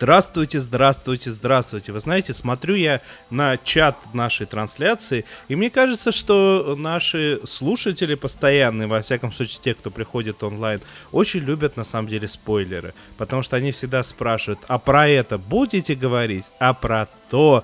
[0.00, 1.92] Здравствуйте, здравствуйте, здравствуйте.
[1.92, 8.88] Вы знаете, смотрю я на чат нашей трансляции, и мне кажется, что наши слушатели постоянные,
[8.88, 10.80] во всяком случае те, кто приходит онлайн,
[11.12, 15.94] очень любят на самом деле спойлеры, потому что они всегда спрашивают, а про это будете
[15.94, 17.62] говорить, а про то,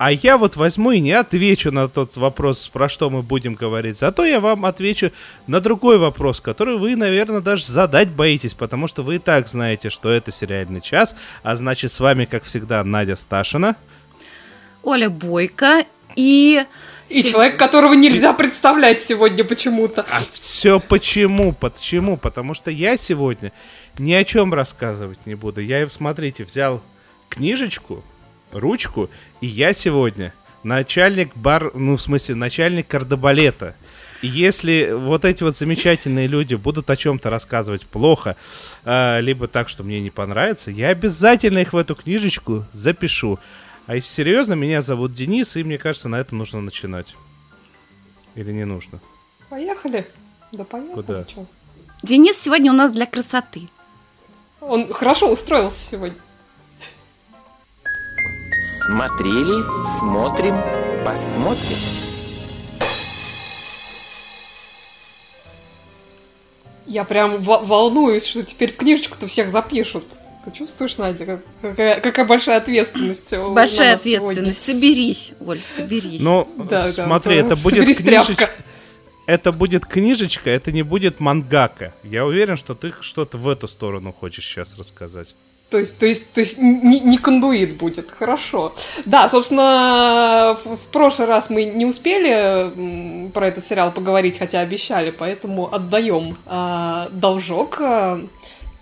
[0.00, 3.98] а я вот возьму и не отвечу на тот вопрос, про что мы будем говорить.
[3.98, 5.12] Зато я вам отвечу
[5.46, 9.90] на другой вопрос, который вы, наверное, даже задать боитесь, потому что вы и так знаете,
[9.90, 11.14] что это сериальный час.
[11.42, 13.76] А значит, с вами, как всегда, Надя Сташина.
[14.82, 15.84] Оля Бойко
[16.16, 16.64] и...
[17.10, 20.06] И человек, которого нельзя представлять сегодня почему-то.
[20.10, 21.52] А все почему?
[21.52, 22.16] Почему?
[22.16, 23.52] Потому что я сегодня
[23.98, 25.60] ни о чем рассказывать не буду.
[25.60, 26.80] Я, смотрите, взял
[27.28, 28.02] книжечку,
[28.52, 33.74] ручку, и я сегодня начальник бар, ну, в смысле, начальник кардебалета.
[34.22, 38.36] И если вот эти вот замечательные люди будут о чем-то рассказывать плохо,
[38.84, 43.38] э, либо так, что мне не понравится, я обязательно их в эту книжечку запишу.
[43.86, 47.16] А если серьезно, меня зовут Денис, и мне кажется, на этом нужно начинать.
[48.34, 49.00] Или не нужно?
[49.48, 50.06] Поехали.
[50.52, 50.94] Да поехали.
[50.94, 51.24] Куда?
[51.24, 51.46] чё.
[52.02, 53.68] Денис сегодня у нас для красоты.
[54.60, 56.18] Он хорошо устроился сегодня.
[58.60, 59.62] Смотрели,
[59.98, 60.54] смотрим,
[61.04, 61.76] посмотрим.
[66.86, 70.04] Я прям во- волнуюсь, что теперь в книжечку-то всех запишут.
[70.44, 74.18] Ты чувствуешь, Надя, как- какая, какая большая ответственность Большая нас сегодня?
[74.40, 74.64] ответственность.
[74.64, 76.20] Соберись, Оль, соберись.
[76.20, 78.34] Ну, Да, смотри, да, это будет соберись, книжечка.
[78.36, 78.50] тряпка.
[79.26, 81.94] Это будет книжечка, это не будет мангака.
[82.02, 85.34] Я уверен, что ты что-то в эту сторону хочешь сейчас рассказать.
[85.70, 88.74] То есть, то есть, то есть не, не кондуит будет, хорошо.
[89.04, 95.10] Да, собственно, в, в прошлый раз мы не успели про этот сериал поговорить, хотя обещали,
[95.10, 97.78] поэтому отдаем а, должок.
[97.80, 98.20] А,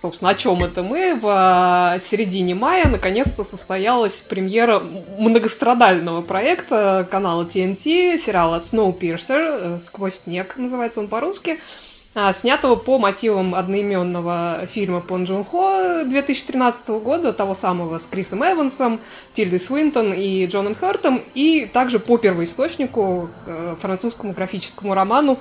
[0.00, 1.18] Собственно, о чем это мы?
[1.20, 10.14] В а, середине мая наконец-то состоялась премьера многострадального проекта канала TNT, сериала Snowpiercer, э, «Сквозь
[10.14, 11.87] снег» называется он по-русски, а,
[12.34, 19.00] снятого по мотивам одноименного фильма Пон Джун Хо 2013 года, того самого с Крисом Эвансом,
[19.32, 25.38] Тильдой Свинтон и Джоном Хёртом, и также по первоисточнику, э, французскому графическому роману,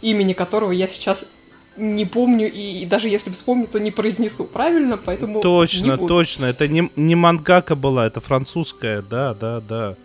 [0.00, 1.26] имени которого я сейчас
[1.76, 6.46] не помню, и, даже если вспомню, то не произнесу правильно, поэтому Точно, точно.
[6.46, 9.96] Это не, не мангака была, это французская, да, да, да.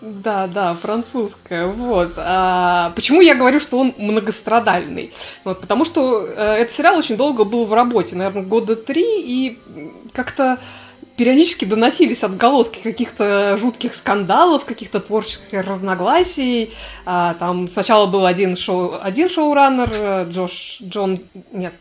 [0.00, 2.14] Да, да, французская, вот.
[2.16, 5.12] А, почему я говорю, что он многострадальный?
[5.44, 9.58] Вот, потому что э, этот сериал очень долго был в работе, наверное, года три, и
[10.14, 10.58] как-то
[11.18, 16.72] периодически доносились отголоски каких-то жутких скандалов, каких-то творческих разногласий.
[17.04, 21.20] А, там сначала был один, шоу, один шоураннер, э, Джош, Джон,
[21.52, 21.74] нет,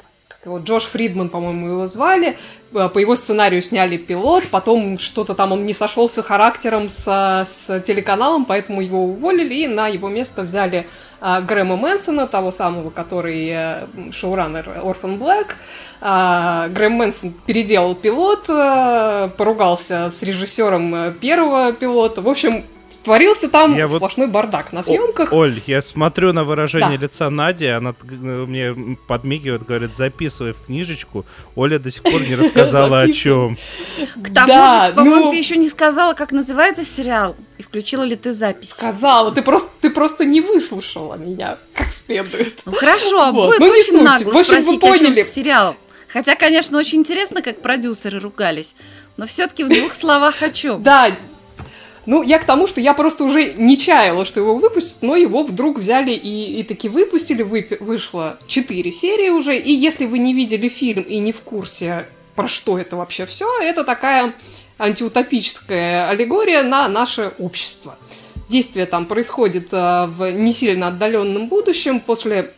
[0.46, 2.38] его, Джош Фридман, по-моему, его звали.
[2.74, 7.80] Э, По его сценарию сняли пилот, потом что-то там он не сошелся характером с, с
[7.82, 10.88] телеканалом, поэтому его уволили, и на его место взяли
[11.20, 15.58] а, Грэма Мэнсона, того самого, который э, шоураннер Орфан Блэк.
[16.00, 22.22] А, Грэм Мэнсон переделал пилот, э, поругался с режиссером первого пилота.
[22.22, 22.64] В общем,
[23.04, 25.32] творился там Я вот- сплошной бардак на съемках.
[25.34, 27.06] О- Оль, я смотрю на выражение Да.
[27.06, 31.26] лица Нади, она мне подмигивает, говорит, записывай в книжечку.
[31.56, 33.58] Оля до сих пор не рассказала о чем.
[34.16, 38.04] К тому да, же, по-моему, ну- ты еще не сказала, как называется сериал, и включила
[38.04, 38.70] ли ты запись.
[38.70, 42.62] Сказала, ты просто, ты просто не выслушала меня как следует.
[42.66, 44.02] Ну хорошо, а Вот, будет ну, очень суть.
[44.04, 45.24] нагло В общем, вы спросить, о чем поняли.
[45.24, 45.76] сериал.
[46.12, 48.74] Хотя, конечно, очень интересно, как продюсеры ругались.
[49.18, 50.82] Но все-таки в двух словах о чем.
[50.82, 51.16] Да,
[52.10, 55.44] ну, я к тому, что я просто уже не чаяла, что его выпустят, но его
[55.44, 57.46] вдруг взяли и, и таки выпустили.
[57.46, 59.56] Выпи- вышло 4 серии уже.
[59.56, 63.48] И если вы не видели фильм и не в курсе, про что это вообще все,
[63.62, 64.34] это такая
[64.80, 67.96] антиутопическая аллегория на наше общество.
[68.50, 72.54] Действие там происходит э, в не сильно отдаленном будущем после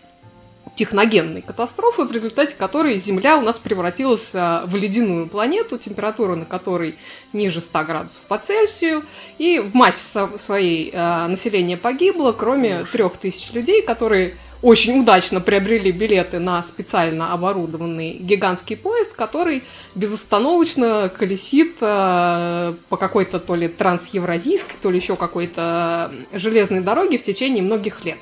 [0.81, 6.45] техногенной катастрофы, в результате которой Земля у нас превратилась а, в ледяную планету, температура на
[6.45, 6.95] которой
[7.33, 9.05] ниже 100 градусов по Цельсию,
[9.37, 15.91] и в массе своей а, население погибло, кроме трех тысяч людей, которые очень удачно приобрели
[15.91, 19.61] билеты на специально оборудованный гигантский поезд, который
[19.93, 27.23] безостановочно колесит э, по какой-то то ли трансевразийской, то ли еще какой-то железной дороге в
[27.23, 28.19] течение многих лет.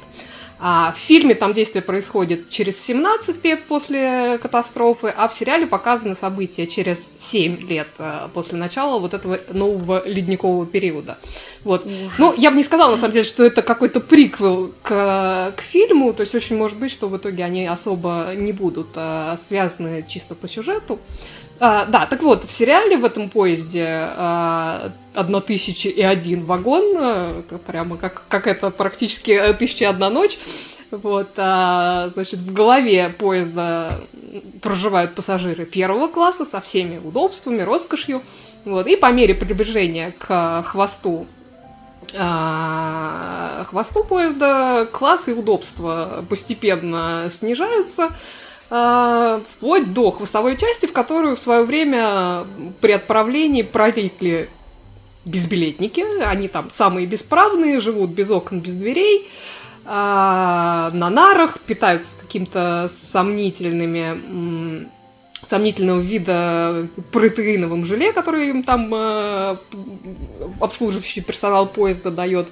[0.61, 6.15] А в фильме там действие происходит через 17 лет после катастрофы, а в сериале показаны
[6.15, 11.17] события через 7 лет э, после начала вот этого нового ледникового периода.
[11.63, 11.87] Вот.
[12.17, 16.13] Ну, я бы не сказала, на самом деле, что это какой-то приквел к, к фильму,
[16.13, 20.35] то есть очень может быть, что в итоге они особо не будут а, связаны чисто
[20.35, 20.99] по сюжету.
[21.59, 27.57] А, да, так вот, в сериале в этом поезде а, и один вагон, а, это
[27.57, 30.37] прямо как, как это практически тысяча и одна ночь.
[30.91, 34.01] Вот, а, значит, в голове поезда
[34.61, 38.21] проживают пассажиры первого класса со всеми удобствами, роскошью.
[38.65, 41.27] Вот, и по мере приближения к хвосту
[42.17, 48.09] а, хвосту поезда класс и удобства постепенно снижаются.
[48.71, 52.45] А, вплоть до хвостовой части, в которую в свое время
[52.81, 54.49] при отправлении проникли
[55.25, 56.05] безбилетники.
[56.23, 59.27] Они там самые бесправные, живут без окон, без дверей,
[59.85, 64.87] а, на нарах, питаются каким-то сомнительными
[65.47, 69.55] сомнительного вида протеиновым желе, который им там э,
[70.59, 72.49] обслуживающий персонал поезда дает.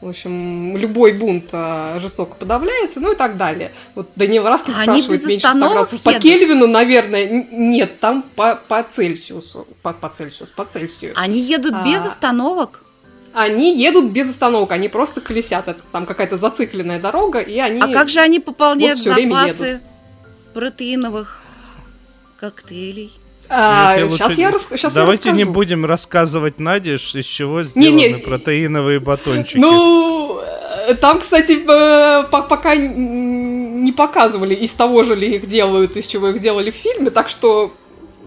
[0.00, 3.72] В общем, любой бунт а, жестоко подавляется, ну и так далее.
[3.94, 8.82] Вот Даниил Раскин Они спрашивает, меньше 100 градусов по Кельвину, наверное, нет, там по, по
[8.82, 11.12] Цельсиусу, по, по Цельсиусу, по Цельсию.
[11.16, 12.82] Они едут а, без остановок?
[13.34, 15.68] Они едут без остановок, они просто колесят.
[15.68, 17.80] Это там какая-то зацикленная дорога, и они...
[17.82, 19.82] А как же они пополняют вот запасы
[20.54, 21.42] протеиновых
[22.38, 23.19] коктейлей?
[23.52, 24.40] А, сейчас лучше...
[24.40, 24.68] я, рас...
[24.70, 28.18] сейчас Давайте я не будем рассказывать Наде, из чего сделаны не, не...
[28.18, 29.58] протеиновые батончики.
[29.58, 30.40] Ну,
[30.86, 31.56] э, там, кстати,
[32.30, 37.10] пока не показывали, из того же ли их делают, из чего их делали в фильме,
[37.10, 37.72] так что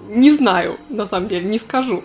[0.10, 2.04] не знаю, на самом деле, не скажу.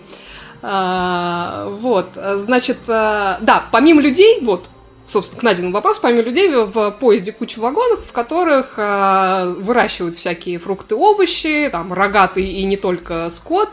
[0.61, 4.69] А, вот, значит, э, да, помимо людей, вот,
[5.09, 10.59] собственно, к Надину вопрос, помимо людей в поезде куча вагонов, в которых э, выращивают всякие
[10.59, 13.69] фрукты, овощи, там, рогатый и не только скот,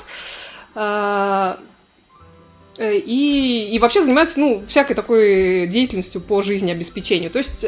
[0.75, 1.57] э,
[2.79, 7.31] и, и вообще занимаются, ну, всякой такой деятельностью по жизнеобеспечению.
[7.31, 7.67] То есть,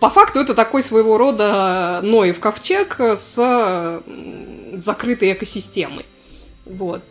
[0.00, 4.02] по факту, это такой своего рода Ноев ковчег с
[4.74, 6.06] закрытой экосистемой.
[6.64, 7.04] Вот.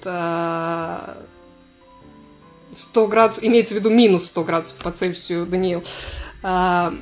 [2.78, 5.84] Э, 100 градусов, имеется в виду минус 100 градусов по Цельсию, Даниил.
[6.44, 6.94] А,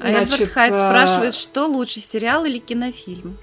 [0.00, 0.90] а Эдвард Хайт а...
[0.90, 3.38] спрашивает, что лучше, сериал или кинофильм?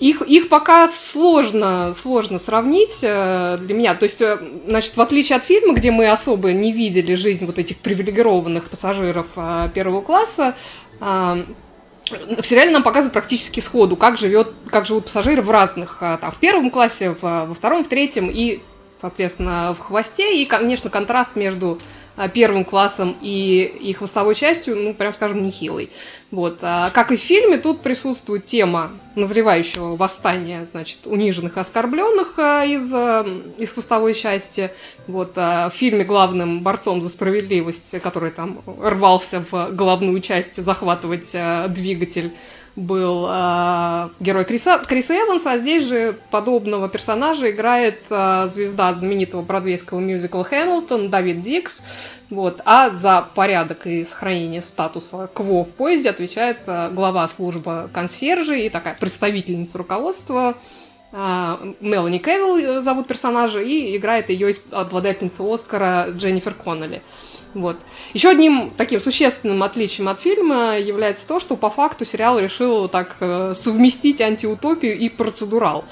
[0.00, 3.94] Их, их пока сложно, сложно сравнить э, для меня.
[3.96, 7.58] То есть, э, значит, в отличие от фильма, где мы особо не видели жизнь вот
[7.58, 10.54] этих привилегированных пассажиров э, первого класса,
[11.00, 16.36] в сериале нам показывают практически сходу, как, живет, как живут пассажиры в разных, там, в
[16.38, 18.62] первом классе, в, во втором, в третьем и
[19.00, 20.42] соответственно, в хвосте.
[20.42, 21.78] И, конечно, контраст между
[22.26, 25.90] первым классом и, и хвостовой частью, ну, прям скажем, нехилый.
[26.32, 26.58] Вот.
[26.62, 32.64] А, как и в фильме, тут присутствует тема назревающего восстания, значит, униженных и оскорбленных а,
[32.64, 32.92] из,
[33.58, 34.70] из хвостовой части.
[35.06, 35.36] Вот.
[35.36, 41.36] В фильме главным борцом за справедливость, который там рвался в головную часть захватывать
[41.68, 42.32] двигатель,
[42.78, 49.42] был э, герой Криса, Криса Эванса, а здесь же подобного персонажа играет э, звезда знаменитого
[49.42, 51.82] бродвейского мюзикла «Хэмилтон» Давид Дикс.
[52.30, 52.60] Вот.
[52.64, 58.68] А за порядок и сохранение статуса КВО в поезде отвечает э, глава службы консьержи и
[58.68, 60.56] такая представительница руководства
[61.12, 67.02] э, Мелани Кевилл зовут персонажа, и играет ее обладательница Оскара Дженнифер Коннелли.
[67.54, 67.76] Вот.
[68.12, 73.16] Еще одним таким существенным отличием от фильма является то, что по факту сериал решил так
[73.20, 75.84] э, совместить антиутопию и процедурал.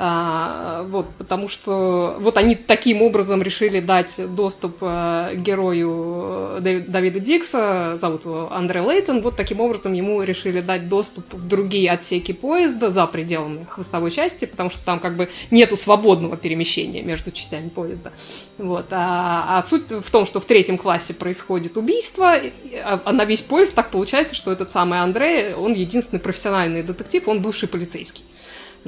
[0.00, 7.18] А, вот, потому что вот они таким образом решили дать доступ э, герою э, Давида
[7.18, 12.30] Дикса, зовут его Андре Лейтон, вот таким образом ему решили дать доступ в другие отсеки
[12.30, 17.68] поезда за пределами хвостовой части, потому что там как бы нету свободного перемещения между частями
[17.68, 18.12] поезда.
[18.56, 18.86] Вот.
[18.92, 23.42] А, а суть в том, что в третьем классе происходит убийство, а, а на весь
[23.42, 28.22] поезд так получается, что этот самый Андре, он единственный профессиональный детектив, он бывший полицейский.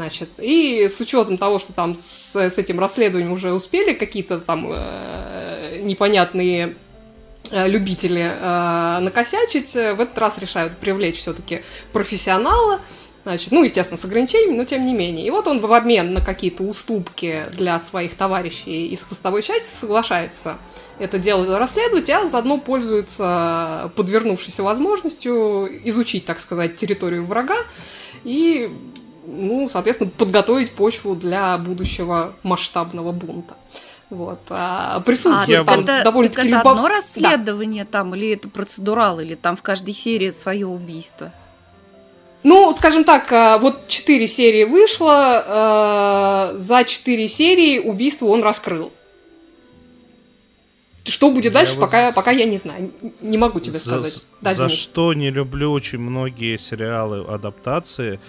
[0.01, 4.71] Значит, и с учетом того, что там с, с этим расследованием уже успели какие-то там
[4.73, 6.75] э, непонятные
[7.51, 11.61] э, любители э, накосячить, в этот раз решают привлечь все-таки
[11.93, 12.81] профессионала,
[13.23, 15.27] Значит, ну, естественно, с ограничениями, но тем не менее.
[15.27, 20.57] И вот он в обмен на какие-то уступки для своих товарищей из хвостовой части соглашается
[20.99, 27.59] это дело расследовать, а заодно пользуется подвернувшейся возможностью изучить, так сказать, территорию врага
[28.25, 28.71] и,
[29.27, 33.55] ну, соответственно, подготовить почву для будущего масштабного бунта.
[34.11, 34.41] Вот.
[34.51, 36.71] А присутствует а, там это, довольно-таки это любо...
[36.73, 37.91] одно расследование да.
[37.99, 41.33] там, или это процедурал, или там в каждой серии свое убийство?
[42.43, 48.93] Ну, скажем так, а, вот четыре серии вышло, а, за четыре серии убийство он раскрыл.
[51.05, 52.93] Что будет дальше, я пока, вот пока я не знаю.
[53.21, 54.25] Не могу тебе за, сказать.
[54.41, 58.21] Да, за что не люблю очень многие сериалы адаптации.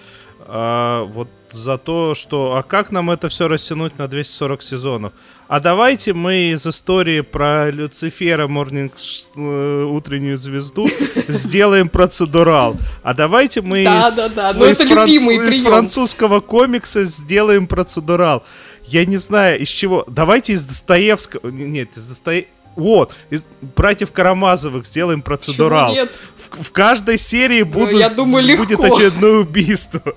[0.46, 5.12] А, вот за то, что а как нам это все растянуть на 240 сезонов?
[5.48, 8.94] А давайте мы из истории про Люцифера, Морнинг,
[9.36, 10.88] э, утреннюю звезду,
[11.28, 12.76] сделаем процедурал.
[13.02, 14.52] А давайте мы да, из, да, да.
[14.54, 15.10] Ну, из, франц...
[15.10, 18.44] из французского комикса сделаем процедурал.
[18.86, 20.04] Я не знаю, из чего.
[20.08, 21.50] Давайте из Достоевского.
[21.50, 25.94] Нет, из Достоевского вот, из братьев Карамазовых сделаем процедурал.
[26.36, 30.14] В, в каждой серии будут, ну, я думаю, будет очередное убийство.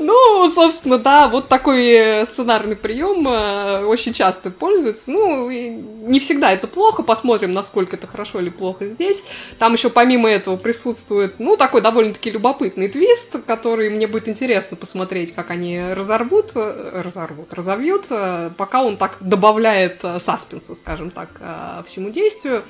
[0.00, 5.10] Ну, собственно, да, вот такой э, сценарный прием э, очень часто пользуется.
[5.10, 9.24] Ну, не всегда это плохо, посмотрим, насколько это хорошо или плохо здесь.
[9.58, 15.34] Там еще помимо этого присутствует, ну, такой довольно-таки любопытный твист, который мне будет интересно посмотреть,
[15.34, 18.06] как они разорвут, э, разорвут, разовьют,
[18.56, 21.28] пока он так добавляет саспенса, скажем так,
[21.86, 22.64] всему действию.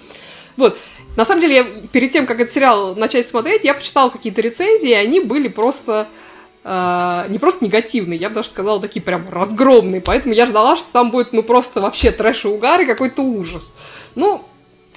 [0.56, 0.78] Вот.
[1.16, 4.90] На самом деле, я, перед тем, как этот сериал начать смотреть, я почитала какие-то рецензии,
[4.90, 6.08] и они были просто
[6.66, 10.00] э, не просто негативные, я бы даже сказала, такие прям разгромные.
[10.00, 13.74] Поэтому я ждала, что там будет, ну, просто вообще трэш и угар и какой-то ужас.
[14.16, 14.44] Ну,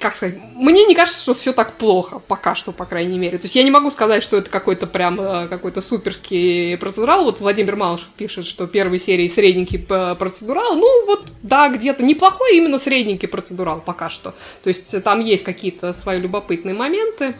[0.00, 3.38] как сказать, мне не кажется, что все так плохо, пока что, по крайней мере.
[3.38, 7.24] То есть я не могу сказать, что это какой-то прям э, какой-то суперский процедурал.
[7.24, 10.74] Вот Владимир Малышев пишет, что первой серии средненький процедурал.
[10.74, 14.34] Ну, вот, да, где-то неплохой именно средненький процедурал пока что.
[14.62, 17.36] То есть там есть какие-то свои любопытные моменты.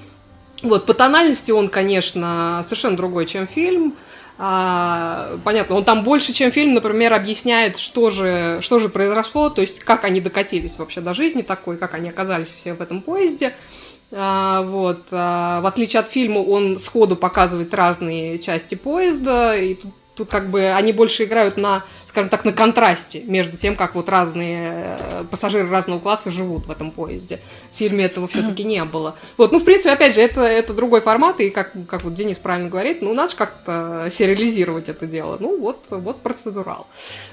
[0.63, 3.97] Вот, по тональности он, конечно, совершенно другой, чем фильм.
[4.43, 9.61] А, понятно, он там больше, чем фильм, например, объясняет, что же, что же произошло, то
[9.61, 13.55] есть как они докатились вообще до жизни такой, как они оказались все в этом поезде.
[14.13, 15.09] А, вот.
[15.11, 20.51] А, в отличие от фильма, он сходу показывает разные части поезда, и тут Тут как
[20.51, 25.25] бы они больше играют на, скажем так, на контрасте между тем, как вот разные э,
[25.31, 27.41] пассажиры разного класса живут в этом поезде.
[27.73, 29.17] В фильме этого все-таки не было.
[29.39, 32.37] Вот, ну, в принципе, опять же, это, это другой формат, и как, как вот Денис
[32.37, 35.39] правильно говорит, ну, надо же как-то сериализировать это дело.
[35.41, 36.87] Ну, вот, вот процедурал.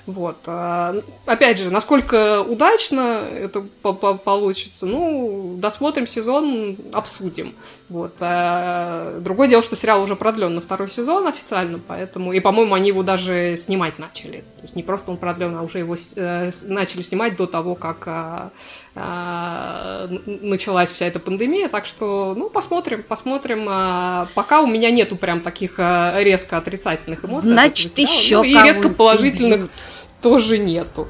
[0.06, 0.38] Вот.
[0.46, 7.54] А, опять же, насколько удачно это получится, ну, досмотрим сезон, обсудим.
[7.90, 8.14] Вот.
[8.22, 12.90] А, другое дело, что сериал уже продлен на второй сезон официально, поэтому, и, по-моему, они
[12.90, 14.44] его даже снимать начали.
[14.58, 18.04] То есть не просто он продлен, а уже его э, начали снимать до того, как
[18.06, 18.50] э,
[18.96, 21.68] э, началась вся эта пандемия.
[21.68, 23.68] Так что, ну, посмотрим, посмотрим.
[23.70, 27.50] Э, пока у меня нету прям таких э, резко отрицательных эмоций.
[27.50, 29.72] Значит, еще ну, и резко положительных убьют.
[30.22, 31.08] тоже нету.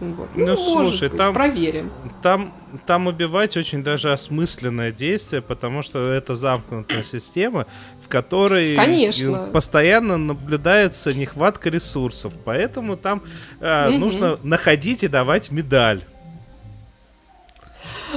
[0.00, 0.28] Вот.
[0.36, 1.90] Ну, ну слушай, быть, там проверим.
[2.22, 2.54] Там,
[2.86, 7.66] там убивать очень даже осмысленное действие, потому что это замкнутая система,
[8.08, 9.50] в которой Конечно.
[9.52, 13.22] постоянно наблюдается нехватка ресурсов, поэтому там
[13.60, 13.98] э, угу.
[13.98, 16.02] нужно находить и давать медаль.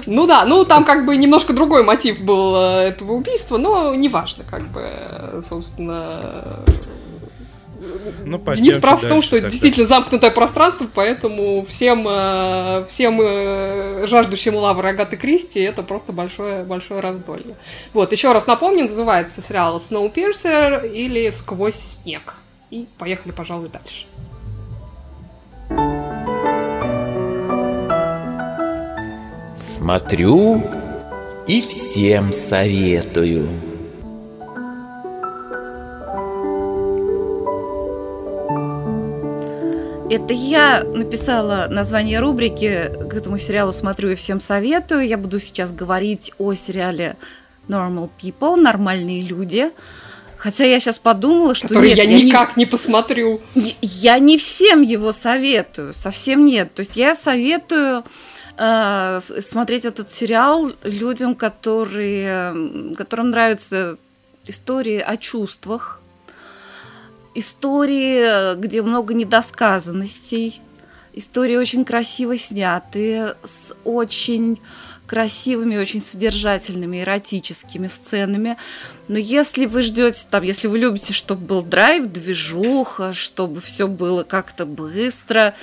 [0.06, 4.46] Ну да, ну там как бы немножко другой мотив был э, этого убийства, но неважно,
[4.50, 6.64] как бы, э, собственно,
[8.26, 14.08] ну, Денис прав в том, что это действительно замкнутое пространство, поэтому всем, э, всем э,
[14.08, 17.56] жаждущим лавры Агаты Кристи это просто большое, большое раздолье.
[17.94, 22.36] Вот, еще раз напомню, называется сериал Snowpiercer или Сквозь снег.
[22.70, 24.06] И поехали, пожалуй, дальше.
[29.56, 30.64] Смотрю
[31.48, 33.71] и всем советую.
[40.12, 45.08] Это я написала название рубрики к этому сериалу «Смотрю и всем советую».
[45.08, 47.16] Я буду сейчас говорить о сериале
[47.70, 49.72] Normal People, «Нормальные люди».
[50.36, 53.40] Хотя я сейчас подумала, что Который нет, я, я никак не, не посмотрю.
[53.56, 56.74] Я не всем его советую, совсем нет.
[56.74, 58.04] То есть я советую
[58.58, 62.54] э, смотреть этот сериал людям, которые,
[62.98, 63.98] которым нравятся
[64.46, 66.01] истории о чувствах,
[67.34, 70.62] истории, где много недосказанностей,
[71.14, 74.62] Истории очень красиво сняты, с очень
[75.08, 78.56] красивыми, очень содержательными, эротическими сценами.
[79.10, 84.24] Но если вы ждете, там, если вы любите, чтобы был драйв, движуха, чтобы все было
[84.24, 85.54] как-то быстро,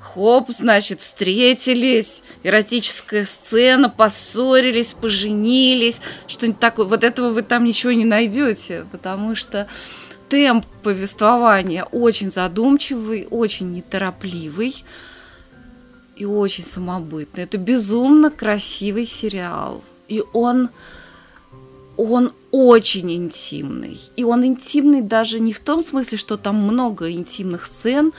[0.00, 6.84] хоп, значит, встретились, эротическая сцена, поссорились, поженились, что-нибудь такое.
[6.84, 9.66] Вот этого вы там ничего не найдете, потому что
[10.30, 14.84] темп повествования очень задумчивый, очень неторопливый
[16.16, 17.42] и очень самобытный.
[17.42, 19.82] Это безумно красивый сериал.
[20.08, 20.70] И он,
[21.96, 24.00] он очень интимный.
[24.16, 28.12] И он интимный даже не в том смысле, что там много интимных сцен,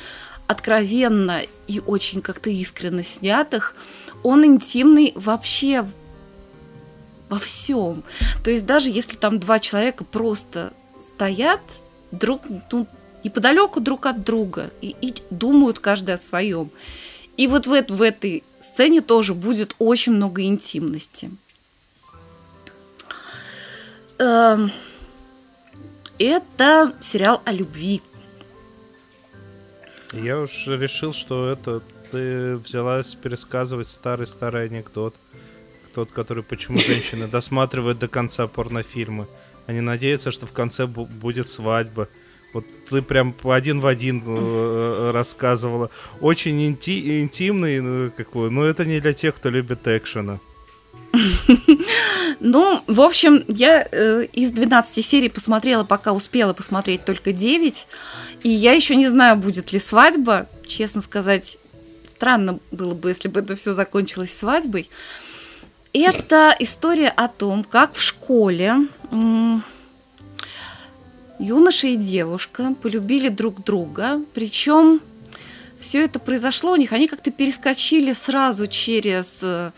[0.47, 3.73] откровенно и очень как-то искренне снятых.
[4.21, 5.87] Он интимный вообще
[7.29, 8.03] во всем.
[8.43, 11.61] То есть даже если там два человека просто стоят
[12.11, 12.87] друг ну,
[13.23, 16.71] неподалеку друг от друга и, и думают каждый о своем.
[17.37, 21.31] И вот в, в этой сцене тоже будет очень много интимности.
[24.19, 24.71] Эм,
[26.19, 28.01] это сериал о любви.
[30.13, 35.15] Я уж решил, что это ты взялась пересказывать старый-старый анекдот.
[35.93, 39.27] Тот, который почему женщины досматривают до конца порнофильмы.
[39.67, 42.07] Они надеются, что в конце будет свадьба.
[42.53, 45.89] Вот ты прям один в один э, э, рассказывала.
[46.19, 48.51] Очень инти интимный, ну, какой.
[48.51, 50.39] Но это не для тех, кто любит экшена.
[52.43, 57.87] Ну, в общем, я э, из 12 серий посмотрела, пока успела посмотреть только 9.
[58.41, 60.47] И я еще не знаю, будет ли свадьба.
[60.65, 61.59] Честно сказать,
[62.07, 64.89] странно было бы, если бы это все закончилось свадьбой.
[65.93, 68.75] Это история о том, как в школе
[71.37, 75.01] юноша и девушка полюбили друг друга, причем
[75.79, 79.71] все это произошло у них, они как-то перескочили сразу через э,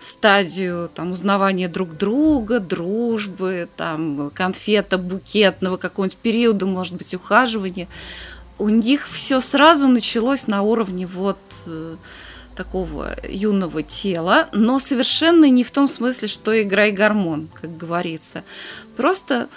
[0.00, 7.86] стадию там, узнавания друг друга, дружбы, там, конфета, букетного какого-нибудь периода, может быть, ухаживания.
[8.58, 11.96] У них все сразу началось на уровне вот э,
[12.54, 18.44] такого юного тела, но совершенно не в том смысле, что играй гормон, как говорится.
[18.96, 19.48] Просто,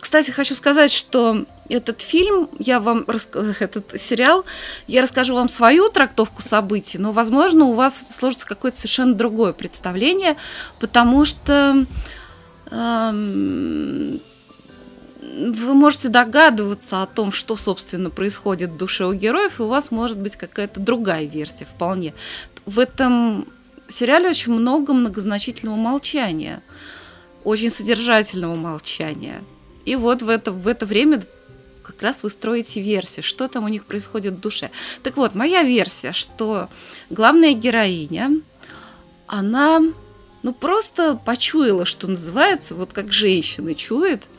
[0.00, 3.04] кстати, хочу сказать, что этот фильм, я вам
[3.60, 4.44] этот сериал,
[4.86, 10.36] я расскажу вам свою трактовку событий, но, возможно, у вас сложится какое-то совершенно другое представление,
[10.80, 11.84] потому что
[12.70, 14.20] эм,
[15.30, 19.90] вы можете догадываться о том, что, собственно, происходит в душе у героев, и у вас
[19.90, 22.14] может быть какая-то другая версия вполне.
[22.66, 23.46] В этом
[23.88, 26.62] сериале очень много многозначительного молчания,
[27.44, 29.42] очень содержательного молчания.
[29.84, 31.22] И вот в это, в это время
[31.82, 34.70] как раз вы строите версию, что там у них происходит в душе.
[35.02, 36.68] Так вот, моя версия, что
[37.08, 38.40] главная героиня,
[39.26, 39.80] она
[40.42, 44.24] ну просто почуяла, что называется, вот как женщина чует–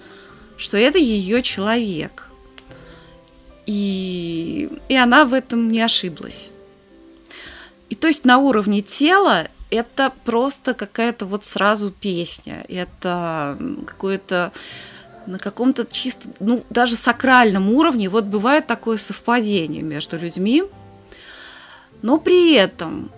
[0.62, 2.30] что это ее человек.
[3.65, 6.52] И, и она в этом не ошиблась.
[7.89, 12.63] И то есть на уровне тела это просто какая-то вот сразу песня.
[12.69, 14.52] Это какое-то
[15.26, 20.63] на каком-то чисто, ну, даже сакральном уровне вот бывает такое совпадение между людьми,
[22.02, 23.12] но при этом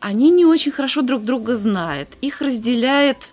[0.00, 2.08] они не очень хорошо друг друга знают.
[2.20, 3.32] Их разделяет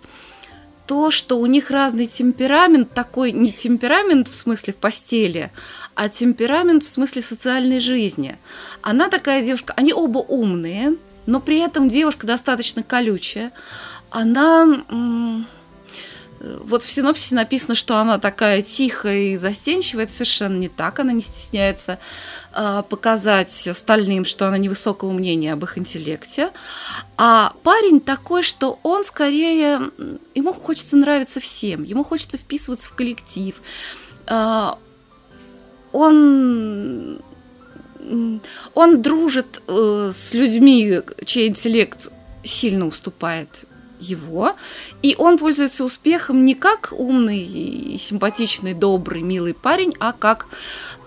[0.90, 5.52] то, что у них разный темперамент, такой не темперамент в смысле в постели,
[5.94, 8.38] а темперамент в смысле социальной жизни.
[8.82, 13.52] Она такая девушка, они оба умные, но при этом девушка достаточно колючая.
[14.10, 15.46] Она
[16.40, 20.04] вот в синопсисе написано, что она такая тихая и застенчивая.
[20.04, 20.98] Это совершенно не так.
[20.98, 21.98] Она не стесняется
[22.54, 26.50] э, показать остальным, что она невысокого мнения об их интеллекте.
[27.18, 29.90] А парень такой, что он скорее...
[30.34, 31.82] Ему хочется нравиться всем.
[31.82, 33.60] Ему хочется вписываться в коллектив.
[34.26, 34.70] Э,
[35.92, 37.20] он
[38.72, 42.10] он дружит э, с людьми, чей интеллект
[42.42, 43.66] сильно уступает
[44.00, 44.56] его,
[45.02, 50.48] и он пользуется успехом не как умный, симпатичный, добрый, милый парень, а как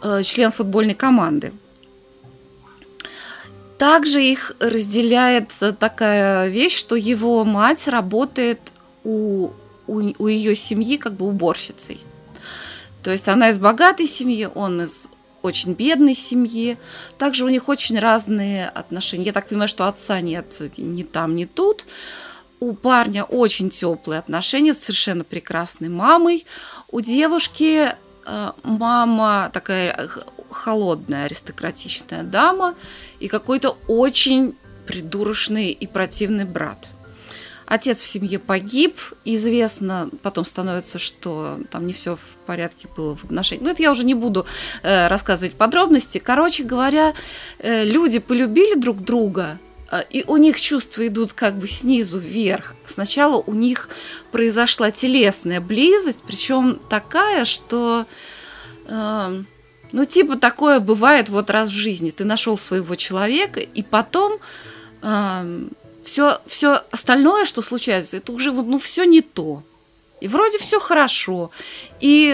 [0.02, 1.54] э, член футбольной команды.
[3.78, 8.60] Также их разделяет такая вещь, что его мать работает
[9.04, 9.50] у,
[9.88, 12.00] у, у ее семьи как бы уборщицей.
[13.02, 15.10] То есть она из богатой семьи, он из
[15.42, 16.78] очень бедной семьи.
[17.18, 19.26] Также у них очень разные отношения.
[19.26, 21.86] Я так понимаю, что отца нет ни там, ни тут
[22.64, 26.46] у парня очень теплые отношения с совершенно прекрасной мамой.
[26.90, 27.94] У девушки
[28.26, 30.10] э, мама такая
[30.50, 32.76] холодная аристократичная дама
[33.20, 34.56] и какой-то очень
[34.88, 36.90] придурочный и противный брат.
[37.66, 43.26] Отец в семье погиб, известно, потом становится, что там не все в порядке было в
[43.26, 43.66] отношениях.
[43.66, 44.46] Ну, это я уже не буду
[44.84, 46.18] э, рассказывать подробности.
[46.18, 47.14] Короче говоря,
[47.60, 49.60] э, люди полюбили друг друга,
[50.02, 52.76] и у них чувства идут как бы снизу вверх.
[52.86, 53.90] Сначала у них
[54.32, 58.06] произошла телесная близость, причем такая, что...
[58.88, 59.44] Э,
[59.92, 62.12] ну, типа такое бывает вот раз в жизни.
[62.12, 64.40] Ты нашел своего человека, и потом
[65.02, 65.68] э,
[66.04, 69.64] все, все остальное, что случается, это уже ну, все не то.
[70.22, 71.52] И вроде все хорошо,
[72.00, 72.30] и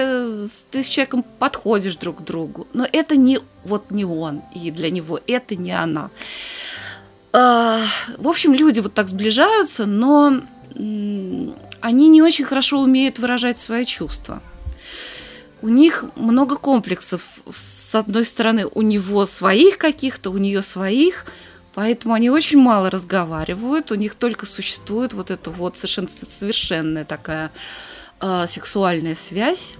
[0.69, 4.91] ты с человеком подходишь друг к другу, но это не вот не он, и для
[4.91, 6.11] него это не она.
[7.33, 7.83] Э,
[8.17, 10.41] в общем, люди вот так сближаются, но
[11.81, 14.41] они не очень хорошо умеют выражать свои чувства
[15.61, 17.41] у них много комплексов.
[17.49, 21.25] С одной стороны, у него своих каких-то, у нее своих,
[21.73, 27.51] поэтому они очень мало разговаривают, у них только существует вот эта вот совершенно совершенная такая
[28.21, 29.75] э, сексуальная связь.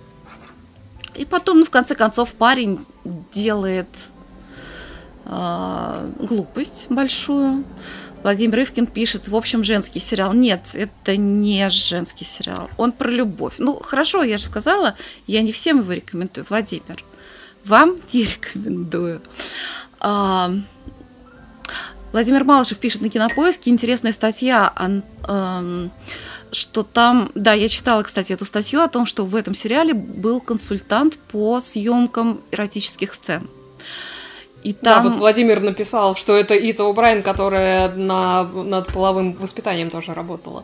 [1.16, 2.86] И потом, ну, в конце концов, парень
[3.32, 3.88] делает
[5.30, 7.64] э, глупость большую,
[8.22, 10.34] Владимир Рывкин пишет, в общем, женский сериал.
[10.34, 12.70] Нет, это не женский сериал.
[12.78, 13.56] Он про любовь.
[13.60, 16.46] Ну, хорошо, я же сказала, я не всем его рекомендую.
[16.50, 17.04] Владимир,
[17.64, 19.22] вам не рекомендую.
[20.02, 20.52] А,
[22.12, 24.74] Владимир Малышев пишет на Кинопоиске, интересная статья,
[25.28, 25.92] эм,
[26.52, 30.42] что там, да, я читала, кстати, эту статью о том, что в этом сериале был
[30.42, 33.48] консультант по съемкам эротических сцен.
[34.64, 35.04] И там...
[35.04, 40.64] Да, вот Владимир написал, что это Ита О'Брайен, которая на, над половым воспитанием тоже работала.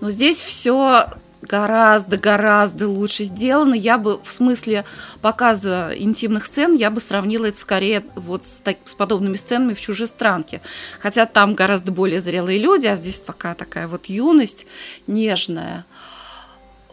[0.00, 1.06] Но здесь все
[1.42, 3.74] гораздо-гораздо лучше сделано.
[3.74, 4.84] Я бы в смысле
[5.20, 9.80] показа интимных сцен, я бы сравнила это скорее вот с, так, с подобными сценами в
[9.80, 10.60] «Чужестранке».
[11.00, 14.66] Хотя там гораздо более зрелые люди, а здесь пока такая вот юность
[15.06, 15.84] нежная.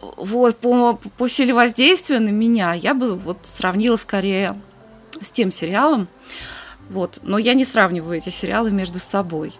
[0.00, 4.56] Вот по, по силе воздействия на меня я бы вот сравнила скорее
[5.20, 6.08] с тем сериалом.
[6.88, 7.20] Вот.
[7.22, 9.54] Но я не сравниваю эти сериалы между собой.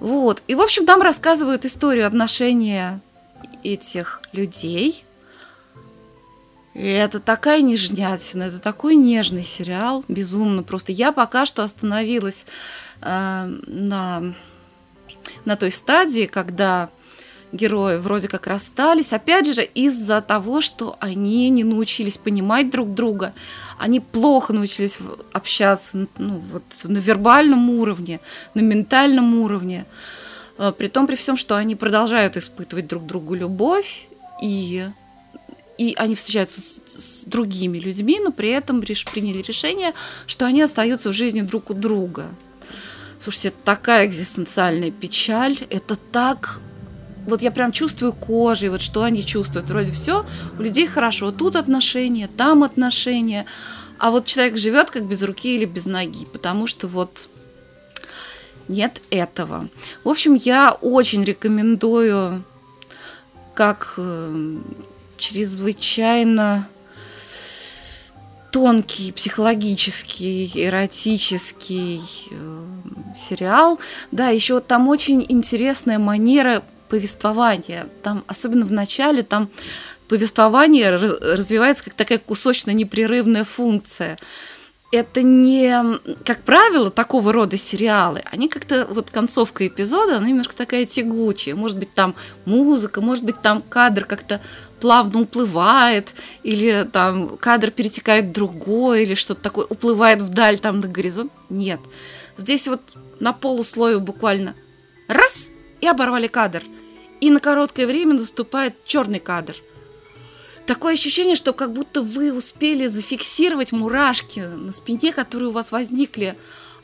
[0.00, 0.42] Вот.
[0.48, 3.00] И, в общем, там рассказывают историю отношения
[3.62, 5.04] этих людей.
[6.74, 10.92] И это такая нежнятина, это такой нежный сериал, безумно просто.
[10.92, 12.44] Я пока что остановилась
[13.00, 14.34] э, на,
[15.46, 16.90] на той стадии, когда
[17.52, 23.34] герои вроде как расстались, опять же, из-за того, что они не научились понимать друг друга,
[23.78, 24.98] они плохо научились
[25.32, 28.20] общаться ну, вот, на вербальном уровне,
[28.54, 29.86] на ментальном уровне,
[30.58, 34.08] э, при том, при всем, что они продолжают испытывать друг другу любовь,
[34.42, 34.88] и,
[35.78, 39.92] и они встречаются с, с другими людьми, но при этом реш, приняли решение,
[40.26, 42.26] что они остаются в жизни друг у друга.
[43.18, 46.60] Слушайте, такая экзистенциальная печаль, это так
[47.26, 49.68] вот я прям чувствую кожей, вот что они чувствуют.
[49.68, 50.24] Вроде все,
[50.58, 53.46] у людей хорошо, тут отношения, там отношения,
[53.98, 57.28] а вот человек живет как без руки или без ноги, потому что вот
[58.68, 59.68] нет этого.
[60.04, 62.44] В общем, я очень рекомендую
[63.54, 64.58] как э,
[65.16, 66.68] чрезвычайно
[68.52, 72.64] тонкий, психологический, эротический э,
[73.14, 73.78] сериал.
[74.12, 77.88] Да, еще там очень интересная манера повествование.
[78.02, 79.50] Там, особенно в начале, там
[80.08, 84.18] повествование развивается как такая кусочно-непрерывная функция.
[84.92, 88.22] Это не, как правило, такого рода сериалы.
[88.30, 91.56] Они как-то, вот концовка эпизода, она немножко такая тягучая.
[91.56, 94.40] Может быть, там музыка, может быть, там кадр как-то
[94.80, 100.86] плавно уплывает, или там кадр перетекает в другой, или что-то такое, уплывает вдаль, там на
[100.86, 101.32] горизонт.
[101.50, 101.80] Нет.
[102.36, 102.80] Здесь вот
[103.18, 104.54] на полуслое буквально
[105.08, 106.62] раз, и оборвали кадр–
[107.20, 109.56] и на короткое время наступает черный кадр.
[110.66, 116.36] Такое ощущение, что как будто вы успели зафиксировать мурашки на спине, которые у вас возникли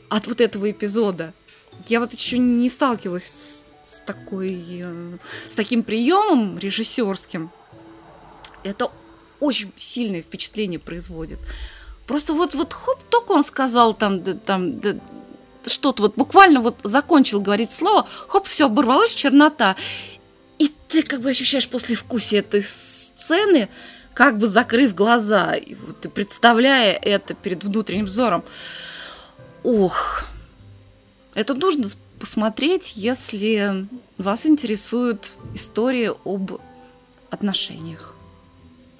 [0.09, 1.33] от вот этого эпизода.
[1.87, 5.17] Я вот еще не сталкивалась с, с такой, э,
[5.49, 7.51] с таким приемом режиссерским.
[8.63, 8.91] Это
[9.41, 11.39] очень сильное впечатление производит.
[12.07, 14.79] Просто вот, вот хоп, только он сказал там, там
[15.65, 19.75] что-то, вот буквально вот закончил говорить слово, хоп, все оборвалось, чернота.
[20.93, 23.67] Ты как бы ощущаешь после вкуса этой сцены,
[24.13, 28.43] как бы закрыв глаза, и вот, представляя это перед внутренним взором.
[29.63, 30.25] Ох,
[31.33, 31.87] это нужно
[32.19, 33.87] посмотреть, если
[34.19, 36.61] вас интересует история об
[37.31, 38.13] отношениях.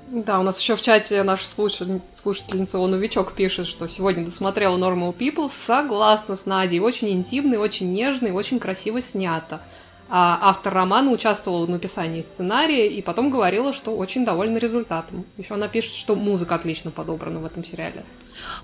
[0.08, 4.80] Да, у нас еще в чате наша слушатель, слушательница он новичок пишет, что сегодня досмотрела
[4.80, 9.62] Normal People, согласна с Надей, очень интимный, очень нежный, очень красиво снято.
[10.10, 15.26] А автор романа участвовала в написании сценария и потом говорила, что очень довольна результатом.
[15.38, 18.04] Еще она пишет, что музыка отлично подобрана в этом сериале.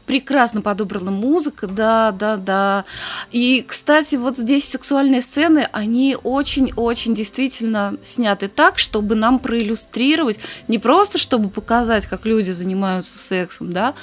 [0.06, 2.86] Прекрасно подобрана музыка, да, да, да.
[3.32, 10.78] И, кстати, вот здесь сексуальные сцены, они очень-очень действительно сняты так, чтобы нам проиллюстрировать, не
[10.78, 13.96] просто чтобы показать, как люди занимаются сексом, да,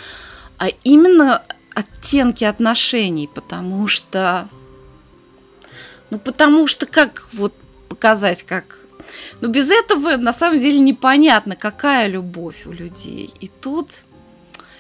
[0.59, 1.43] а именно
[1.75, 4.49] оттенки отношений, потому что
[6.17, 7.53] ну, потому что как вот
[7.91, 8.79] показать, как...
[9.43, 13.35] Ну, без этого на самом деле непонятно, какая любовь у людей.
[13.41, 14.03] И тут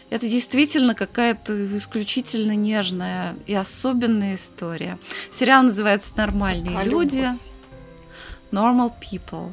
[0.08, 4.98] это действительно какая-то исключительно нежная и особенная история.
[5.30, 7.16] Сериал называется «Нормальные а люди».
[7.16, 7.40] Любовь.
[8.50, 9.52] Normal People.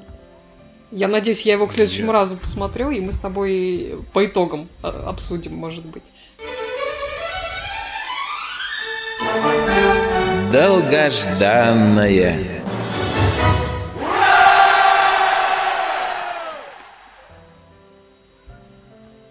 [0.91, 2.13] Я надеюсь, я его к следующему yeah.
[2.13, 6.11] разу посмотрю, и мы с тобой по итогам э, обсудим, может быть.
[10.53, 12.35] Долгожданное.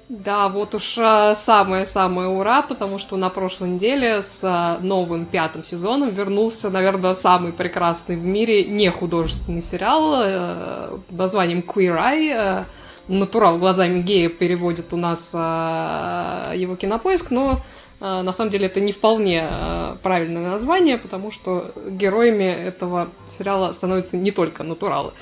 [0.09, 5.63] Да, вот уж а, самое-самое ура, потому что на прошлой неделе с а, новым пятым
[5.63, 12.33] сезоном вернулся, наверное, самый прекрасный в мире не художественный сериал э, под названием Queer Eye.
[12.35, 12.65] Э,
[13.09, 17.61] Натурал глазами гея переводит у нас э, его кинопоиск, но
[18.03, 24.17] на самом деле это не вполне а, правильное название, потому что героями этого сериала становятся
[24.17, 25.13] не только натуралы.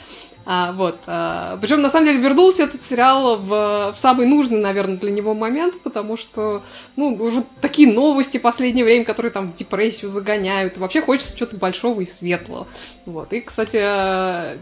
[0.46, 0.98] А, вот.
[1.06, 5.34] А, причем, на самом деле, вернулся этот сериал в, в самый нужный, наверное, для него
[5.34, 6.62] момент, потому что,
[6.96, 10.78] ну, уже такие новости в последнее время, которые там в депрессию загоняют.
[10.78, 12.66] Вообще хочется чего-то большого и светлого.
[13.06, 13.32] Вот.
[13.32, 13.76] И, кстати,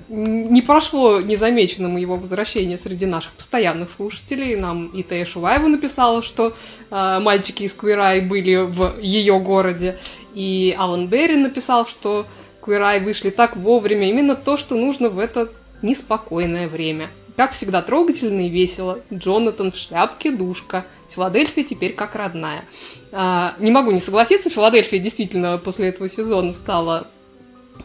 [0.08, 4.56] не прошло незамеченным его возвращение среди наших постоянных слушателей.
[4.56, 6.54] Нам и Тея Шуваева написала, что
[6.90, 9.98] а, мальчики из Квирай были в ее городе.
[10.34, 12.26] И Алан Берри написал, что
[12.60, 14.08] Квирай вышли так вовремя.
[14.08, 17.10] Именно то, что нужно в этот неспокойное время.
[17.36, 19.00] Как всегда трогательно и весело.
[19.12, 20.84] Джонатан в шляпке, душка.
[21.08, 22.64] Филадельфия теперь как родная.
[23.12, 27.06] А, не могу не согласиться, Филадельфия действительно после этого сезона стала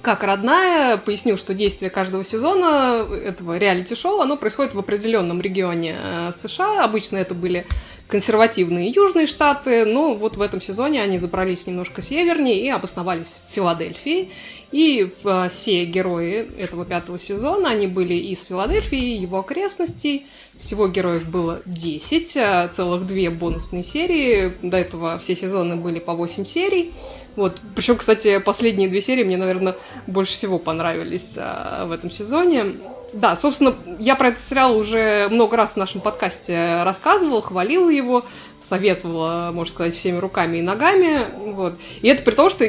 [0.01, 0.97] как родная.
[0.97, 6.83] Поясню, что действие каждого сезона этого реалити-шоу, оно происходит в определенном регионе э, США.
[6.83, 7.67] Обычно это были
[8.13, 13.55] консервативные южные штаты, но вот в этом сезоне они забрались немножко севернее и обосновались в
[13.55, 14.29] Филадельфии.
[14.71, 20.27] И э, все герои этого пятого сезона, они были из Филадельфии, его окрестностей.
[20.55, 24.53] Всего героев было 10, э, целых две бонусные серии.
[24.61, 26.93] До этого все сезоны были по 8 серий.
[27.35, 27.59] Вот.
[27.75, 32.75] Причем, кстати, последние две серии мне, наверное, больше всего понравились а, в этом сезоне.
[33.13, 38.25] Да, собственно, я про этот сериал уже много раз в нашем подкасте рассказывала, хвалила его,
[38.61, 41.19] советовала, можно сказать, всеми руками и ногами.
[41.53, 41.75] Вот.
[42.01, 42.65] И это при том, что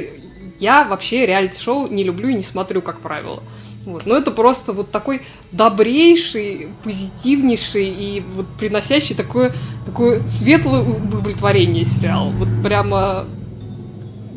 [0.59, 3.43] я вообще реалити-шоу не люблю и не смотрю, как правило.
[3.87, 4.07] Вот.
[4.07, 9.55] Но это просто вот такой добрейший, позитивнейший и вот приносящий такое,
[9.87, 12.31] такое светлое удовлетворение сериал.
[12.31, 13.27] Вот прямо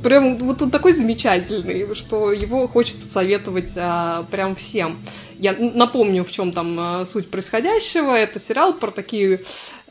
[0.08, 5.00] прям вот он такой замечательный, что его хочется советовать а, прям всем.
[5.38, 8.16] Я напомню, в чем там а, суть происходящего.
[8.16, 9.42] Это сериал про такие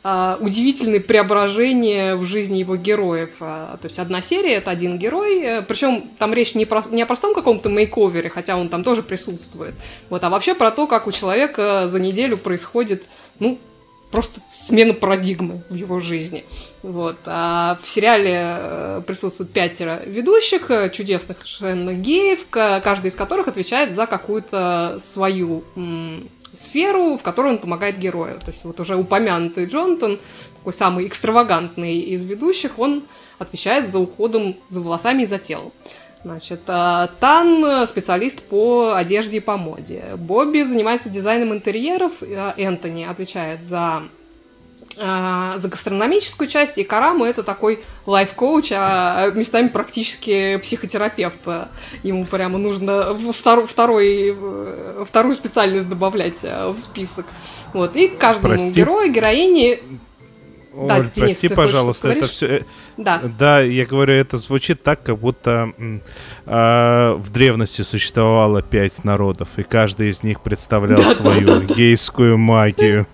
[0.03, 3.29] а, удивительные преображения в жизни его героев.
[3.41, 7.03] А, то есть одна серия это один герой, э, причем там речь не, про, не
[7.03, 9.75] о простом каком-то мейковере, хотя он там тоже присутствует,
[10.09, 13.05] вот, а вообще про то, как у человека за неделю происходит,
[13.37, 13.59] ну,
[14.11, 16.45] просто смена парадигмы в его жизни.
[16.81, 17.17] Вот.
[17.25, 23.93] А в сериале э, присутствуют пятеро ведущих, э, чудесных совершенно геев, каждый из которых отвечает
[23.93, 25.63] за какую-то свою
[26.53, 28.39] сферу, в которой он помогает герою.
[28.39, 30.19] То есть вот уже упомянутый Джонатан,
[30.57, 33.03] такой самый экстравагантный из ведущих, он
[33.39, 35.71] отвечает за уходом за волосами и за телом.
[36.27, 40.03] Значит, а, Тан– специалист по одежде и по моде.
[40.17, 42.11] Бобби занимается дизайном интерьеров.
[42.21, 44.03] А Энтони отвечает за
[44.99, 51.39] а, за гастрономическую часть, и Караму это такой лайф-коуч, а местами практически психотерапевт.
[52.03, 54.35] Ему прямо нужно втор, второй,
[55.05, 57.25] вторую специальность добавлять в список.
[57.73, 57.95] Вот.
[57.95, 58.73] И каждому Прости.
[58.73, 59.79] герою, героине
[60.77, 62.47] Оль, да, прости, пожалуйста, это все.
[62.47, 62.63] Э,
[62.97, 63.21] да.
[63.39, 65.73] Да, я говорю, это звучит так, как будто
[66.45, 71.73] э, в древности существовало пять народов, и каждый из них представлял да, свою да, да,
[71.73, 73.07] гейскую магию.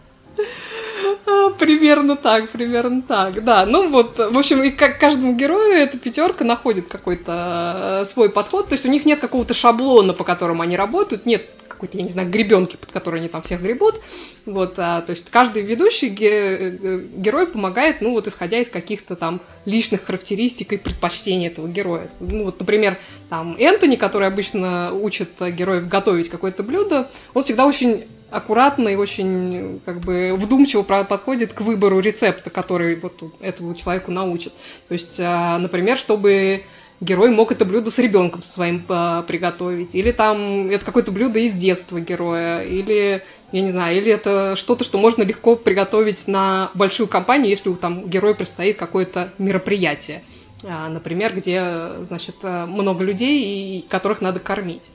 [1.57, 3.65] Примерно так, примерно так, да.
[3.65, 8.69] Ну вот, в общем, и как каждому герою эта пятерка находит какой-то э, свой подход.
[8.69, 12.09] То есть у них нет какого-то шаблона, по которому они работают, нет какой-то, я не
[12.09, 13.99] знаю, гребенки, под которой они там всех гребут.
[14.45, 19.15] Вот, а, то есть каждый ведущий ге- э, герой помогает, ну вот исходя из каких-то
[19.15, 22.09] там личных характеристик и предпочтений этого героя.
[22.19, 22.97] Ну вот, например,
[23.29, 29.79] там Энтони, который обычно учит героев готовить какое-то блюдо, он всегда очень аккуратно и очень
[29.85, 34.53] как бы вдумчиво подходит к выбору рецепта, который вот этому человеку научит.
[34.87, 36.63] То есть, а, например, чтобы
[36.99, 41.53] герой мог это блюдо с ребенком своим а, приготовить, или там это какое-то блюдо из
[41.53, 47.07] детства героя, или я не знаю, или это что-то, что можно легко приготовить на большую
[47.07, 50.23] компанию, если у там герою предстоит какое-то мероприятие,
[50.65, 51.63] а, например, где,
[52.01, 54.89] значит, много людей, которых надо кормить.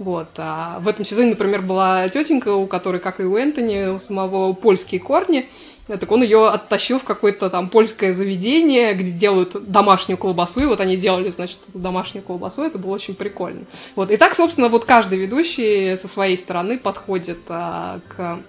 [0.00, 0.28] Вот.
[0.38, 4.54] А в этом сезоне, например, была тетенька, у которой, как и у Энтони, у самого
[4.54, 5.50] польские корни.
[5.86, 10.80] Так он ее оттащил в какое-то там польское заведение, где делают домашнюю колбасу, и вот
[10.80, 13.66] они делали, значит, домашнюю колбасу, это было очень прикольно.
[13.94, 18.40] Вот, и так, собственно, вот каждый ведущий со своей стороны подходит а, к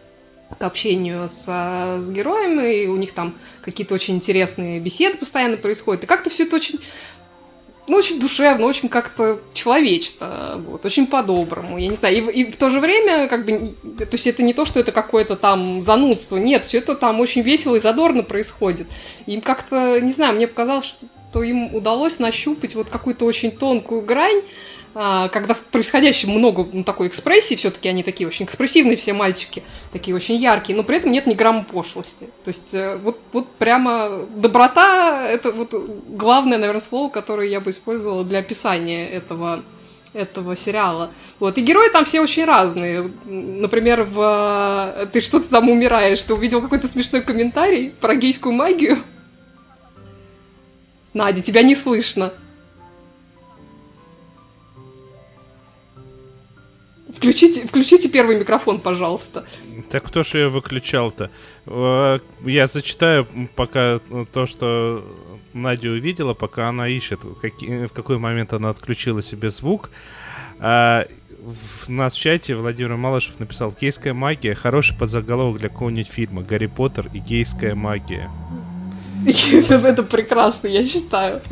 [0.60, 6.04] к общению с, с героями, и у них там какие-то очень интересные беседы постоянно происходят.
[6.04, 6.78] И как-то все это очень
[7.92, 12.56] ну, очень душевно, очень как-то человечно, вот, очень по-доброму, я не знаю, и, и в
[12.56, 16.38] то же время, как бы, то есть это не то, что это какое-то там занудство,
[16.38, 18.88] нет, все это там очень весело и задорно происходит.
[19.26, 24.42] Им как-то, не знаю, мне показалось, что им удалось нащупать вот какую-то очень тонкую грань,
[24.94, 30.14] когда в происходящем много ну, такой экспрессии, все-таки они такие очень экспрессивные все мальчики, такие
[30.16, 32.28] очень яркие, но при этом нет ни грамма пошлости.
[32.44, 35.74] То есть э, вот, вот прямо доброта— это вот
[36.10, 39.64] главное, наверное, слово, которое я бы использовала для описания этого
[40.14, 41.12] этого сериала.
[41.40, 41.58] Вот.
[41.58, 43.10] И герои там все очень разные.
[43.24, 48.98] Например, в «Ты что-то там умираешь», ты увидел какой-то смешной комментарий про гейскую магию?
[51.14, 52.34] Надя, тебя не слышно.
[57.22, 59.46] Включите, включите первый микрофон, пожалуйста.
[59.92, 61.30] Так кто же ее выключал-то?
[61.68, 64.00] Э, я зачитаю пока
[64.34, 65.06] то, что
[65.54, 69.92] Надя увидела, пока она ищет, в какой момент она отключила себе звук.
[70.58, 71.06] А,
[71.86, 76.66] в нас в чате Владимир Малышев написал «Гейская магия»— хороший подзаголовок для какого-нибудь фильма «Гарри
[76.66, 78.32] Поттер и гейская магия».
[79.70, 81.44] Это прекрасно, я считаю.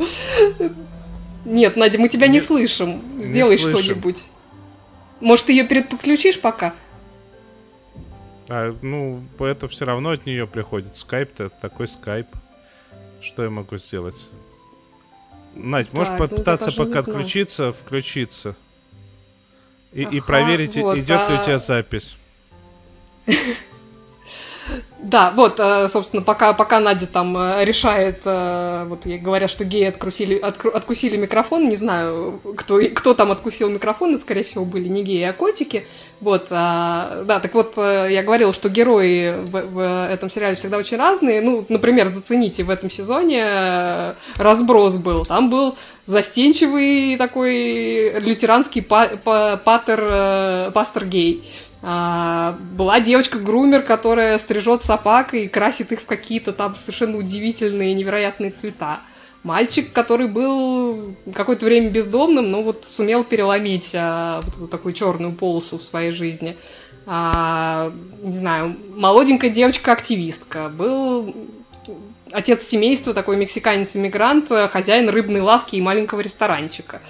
[1.44, 3.00] Нет, Надя, мы тебя не слышим.
[3.20, 4.24] Сделай что-нибудь.
[5.20, 6.74] Может, ее переподключишь пока?
[8.48, 10.96] А, ну, это все равно от нее приходит.
[10.96, 12.26] Скайп-то такой скайп.
[13.20, 14.16] Что я могу сделать?
[15.54, 18.56] Надь, можешь ну, попытаться пока отключиться, включиться?
[19.92, 21.30] И, ага, и проверить, вот, идет а...
[21.30, 22.16] ли у тебя запись.
[25.02, 29.84] Да, вот, э, собственно, пока, пока Надя там э, решает, э, вот говорят, что геи
[29.84, 35.02] откусили, откусили микрофон, не знаю, кто, кто там откусил микрофон, это, скорее всего, были не
[35.02, 35.86] геи, а котики.
[36.20, 40.98] Вот, а, да, так вот, я говорила, что герои в, в этом сериале всегда очень
[40.98, 41.40] разные.
[41.40, 45.24] Ну, например, зацените, в этом сезоне разброс был.
[45.24, 51.42] Там был застенчивый такой лютеранский па, па, патер, пастор гей
[51.82, 58.50] а, была девочка-грумер, которая стрижет собак и красит их в какие-то там совершенно удивительные, невероятные
[58.50, 59.00] цвета.
[59.42, 65.32] Мальчик, который был какое-то время бездомным, но вот сумел переломить а, вот эту такую черную
[65.32, 66.58] полосу в своей жизни.
[67.06, 67.90] А,
[68.22, 70.68] не знаю, молоденькая девочка-активистка.
[70.68, 71.34] Был
[72.30, 77.00] отец семейства, такой мексиканец-иммигрант, хозяин рыбной лавки и маленького ресторанчика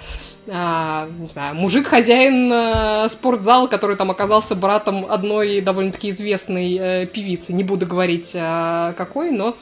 [0.53, 7.53] а, не знаю, мужик-хозяин а, спортзала, который там оказался братом одной довольно-таки известной а, певицы.
[7.53, 9.55] Не буду говорить а, какой, но,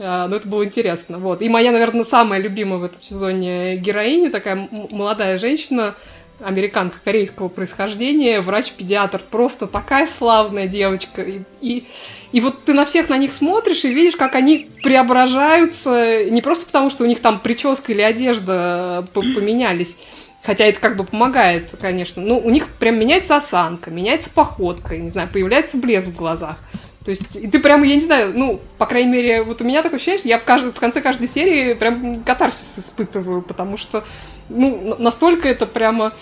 [0.00, 1.18] а, но это было интересно.
[1.18, 1.40] Вот.
[1.40, 5.94] И моя, наверное, самая любимая в этом сезоне героиня, такая молодая женщина,
[6.40, 11.22] американка корейского происхождения, врач-педиатр, просто такая славная девочка.
[11.22, 11.86] И, и,
[12.32, 16.66] и вот ты на всех на них смотришь и видишь, как они преображаются, не просто
[16.66, 19.96] потому, что у них там прическа или одежда поменялись,
[20.44, 22.22] Хотя это как бы помогает, конечно.
[22.22, 26.58] Ну, у них прям меняется осанка, меняется походка, не знаю, появляется блеск в глазах.
[27.04, 29.82] То есть, и ты прямо, я не знаю, ну, по крайней мере, вот у меня
[29.82, 30.74] такое ощущение, что я в, кажд...
[30.74, 34.04] в конце каждой серии прям катарсис испытываю, потому что,
[34.48, 36.12] ну, настолько это прямо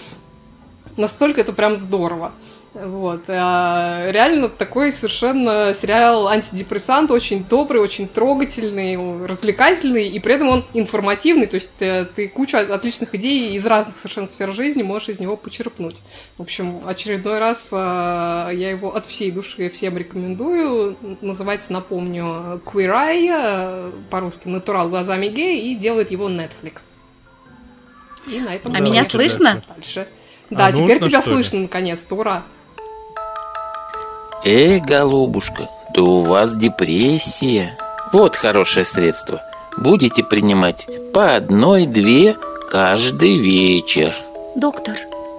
[0.97, 2.33] Настолько это прям здорово.
[2.75, 3.25] Вот.
[3.29, 10.65] А реально такой совершенно сериал антидепрессант, очень добрый, очень трогательный, развлекательный, и при этом он
[10.73, 15.21] информативный, то есть э, ты кучу отличных идей из разных совершенно сфер жизни можешь из
[15.21, 15.97] него почерпнуть.
[16.39, 20.97] В общем, очередной раз а, я его от всей души всем рекомендую.
[21.21, 26.97] Называется, напомню, Queer Eye, э, по-русски «Натурал глазами гея», и делает его Netflix.
[28.27, 29.63] И на этом а меня слышно?
[29.69, 30.09] Дальше.
[30.49, 32.45] Да, а теперь тебя слышно наконец-то, ура!
[34.45, 37.79] Эй, голубушка, да у вас депрессия.
[38.13, 39.41] Вот хорошее средство.
[39.77, 42.35] Будете принимать по одной-две
[42.69, 44.13] каждый вечер.
[44.57, 44.97] Доктор,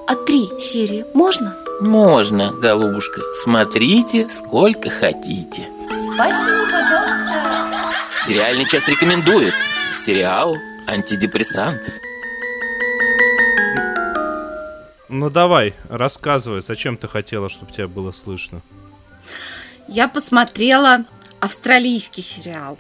[0.08, 1.54] а три серии можно?
[1.82, 3.20] Можно, голубушка.
[3.34, 5.68] Смотрите, сколько хотите.
[5.90, 7.94] Спасибо, доктор.
[8.26, 9.54] Сериальный час рекомендует.
[10.06, 10.56] Сериал
[10.88, 11.82] «Антидепрессант».
[15.10, 18.62] Ну давай, рассказывай, зачем ты хотела, чтобы тебя было слышно?
[19.88, 21.06] Я посмотрела
[21.40, 22.78] австралийский сериал.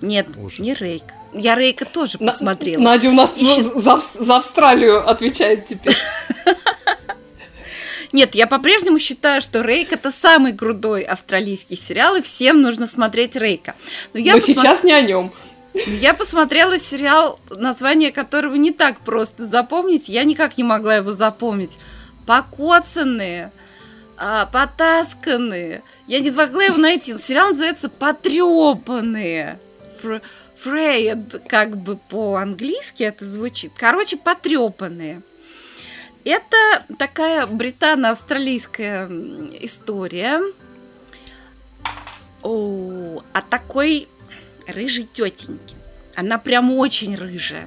[0.00, 0.58] Нет, Ужас.
[0.58, 1.04] не Рейк.
[1.32, 2.82] Я Рейка тоже На- посмотрела.
[2.82, 3.72] Надя у нас Ищет...
[3.74, 5.96] за, за Австралию отвечает теперь.
[8.12, 13.36] Нет, я по-прежнему считаю, что Рейк это самый крутой австралийский сериал, и всем нужно смотреть
[13.36, 13.74] Рейка.
[14.12, 14.60] Но, я Но посмотр...
[14.60, 15.32] сейчас не о нем.
[15.86, 20.08] Я посмотрела сериал, название которого не так просто запомнить.
[20.10, 21.78] Я никак не могла его запомнить.
[22.26, 23.50] Покоцанные
[24.24, 25.82] а, потасканные.
[26.06, 27.18] Я не могла его найти.
[27.18, 29.58] Сериал называется «Потрепанные».
[30.58, 33.72] Фрейд, как бы по-английски это звучит.
[33.76, 35.22] Короче, потрепанные.
[36.22, 39.08] Это такая британо-австралийская
[39.60, 40.40] история
[42.42, 44.08] о, о такой
[44.68, 45.74] рыжей тетеньке.
[46.14, 47.66] Она прям очень рыжая.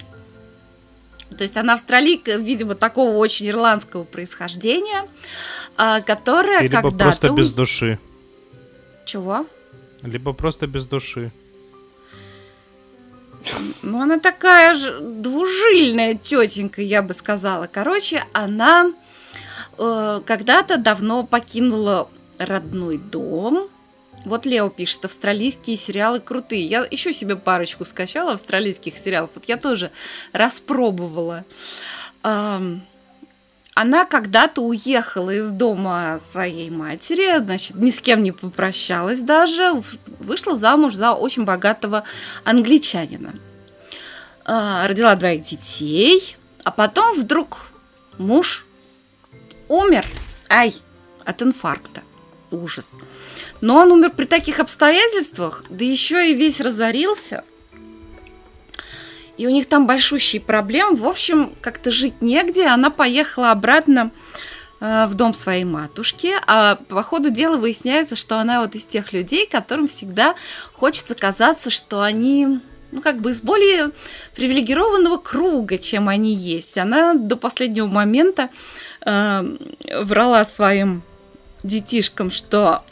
[1.38, 5.08] То есть она австралийка, видимо, такого очень ирландского происхождения, а,
[5.78, 6.98] которая Либо когда-то...
[6.98, 8.00] просто без души.
[9.06, 9.46] Чего?
[10.02, 11.32] Либо просто без души.
[13.84, 17.68] Ну, она такая же двужильная тетенька, я бы сказала.
[17.72, 18.92] Короче, она
[19.78, 22.10] э, когда-то давно покинула
[22.40, 23.70] родной дом,
[24.26, 26.66] вот Лео пишет, австралийские сериалы крутые.
[26.66, 29.30] Я еще себе парочку скачала австралийских сериалов.
[29.36, 29.92] Вот я тоже
[30.34, 31.46] распробовала.
[33.78, 39.84] Она когда-то уехала из дома своей матери, значит, ни с кем не попрощалась даже,
[40.20, 42.06] вышла замуж за очень богатого
[42.46, 43.36] англичанина.
[44.46, 47.68] А, родила двоих детей, а потом вдруг
[48.18, 48.66] муж
[49.68, 50.06] умер,
[50.50, 50.74] ай,
[51.26, 52.02] от инфаркта.
[52.52, 52.94] Ужас.
[53.60, 57.44] Но он умер при таких обстоятельствах, да еще и весь разорился.
[59.38, 60.98] И у них там большущие проблемы.
[60.98, 62.66] В общем, как-то жить негде.
[62.68, 64.12] Она поехала обратно
[64.80, 69.12] э, в дом своей матушки, а по ходу дела выясняется, что она вот из тех
[69.14, 70.36] людей, которым всегда
[70.74, 72.60] хочется казаться, что они
[72.92, 73.92] ну, как бы из более
[74.36, 76.78] привилегированного круга, чем они есть.
[76.78, 78.50] Она до последнего момента
[79.06, 79.58] э,
[80.02, 81.04] врала своим
[81.64, 82.84] детишкам, что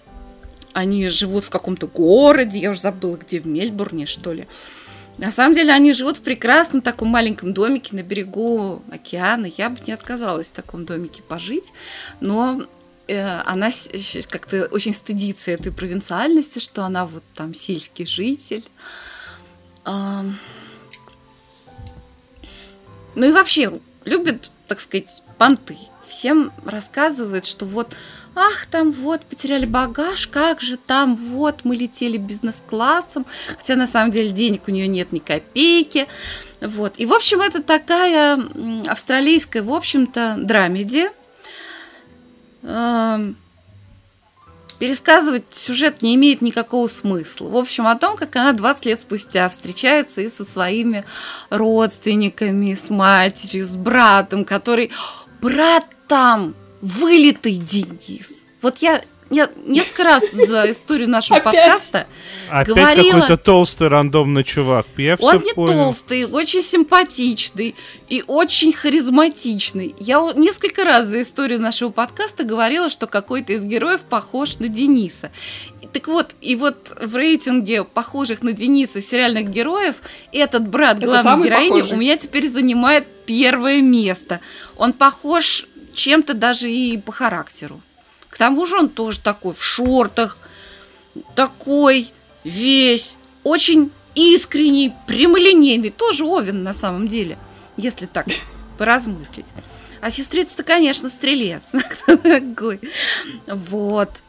[0.74, 4.48] они живут в каком-то городе, я уже забыла, где, в Мельбурне, что ли.
[5.18, 9.46] На самом деле они живут в прекрасном таком маленьком домике на берегу океана.
[9.46, 11.72] Я бы не отказалась в таком домике пожить,
[12.20, 12.64] но
[13.08, 13.70] э, она
[14.30, 18.66] как-то очень стыдится этой провинциальности, что она вот там сельский житель.
[19.86, 20.34] Ну
[23.16, 25.78] и вообще любит, так сказать, понты.
[26.08, 27.96] Всем рассказывает, что вот
[28.36, 33.26] ах, там вот потеряли багаж, как же там, вот мы летели бизнес-классом,
[33.58, 36.08] хотя на самом деле денег у нее нет ни копейки.
[36.62, 36.94] Вот.
[36.98, 38.40] И, в общем, это такая
[38.88, 41.10] австралийская, в общем-то, драмеди.
[42.64, 43.36] Эм,
[44.80, 47.50] пересказывать сюжет не имеет никакого смысла.
[47.50, 51.06] В общем, о том, как она 20 лет спустя встречается и со своими
[51.50, 54.92] родственниками, с матерью, с братом, который...
[55.42, 58.46] Брат там вылитый Денис.
[58.62, 61.54] Вот я, я несколько раз за историю нашего Опять?
[61.56, 62.08] подкаста
[62.50, 63.12] Опять говорила...
[63.12, 64.86] какой-то толстый рандомный чувак.
[64.98, 65.86] Я Он не понял.
[65.86, 67.76] толстый, очень симпатичный
[68.10, 69.96] и очень харизматичный.
[69.98, 75.32] Я несколько раз за историю нашего подкаста говорила, что какой-то из героев похож на Дениса.
[75.94, 79.98] Так вот, и вот в рейтинге похожих на Дениса сериальных героев
[80.34, 81.96] этот брат главной героини похожий.
[81.96, 84.42] у меня теперь занимает первое место.
[84.76, 87.82] Он похож чем-то даже и по характеру.
[88.30, 90.38] К тому же он тоже такой в шортах,
[91.36, 92.12] такой
[92.44, 97.38] весь, очень искренний, прямолинейный, тоже Овен на самом деле,
[97.78, 98.28] если так
[98.78, 99.46] поразмыслить.
[100.02, 101.72] А сестрица-то, конечно, стрелец.
[103.48, 104.24] Вот.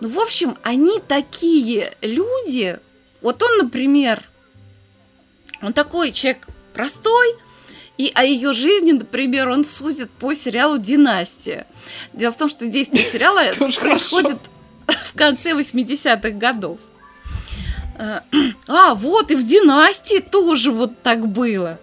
[0.00, 2.78] Ну, в общем, они такие люди.
[3.20, 4.22] Вот он, например,
[5.60, 7.34] он такой человек простой,
[7.98, 11.66] и о ее жизни, например, он судит по сериалу «Династия».
[12.12, 14.38] Дело в том, что действие сериала происходит
[14.86, 16.78] в конце 80-х годов.
[17.98, 18.20] Э,
[18.68, 21.80] а, вот, и в «Династии» тоже вот так было.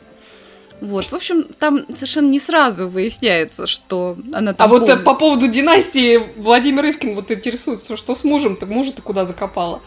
[0.82, 4.68] Вот, в общем, там совершенно не сразу выясняется, что она там.
[4.68, 4.90] А помнит.
[4.90, 9.82] вот по поводу династии Владимир Ивкин вот интересуется, что с мужем, так мужа-то куда закопала?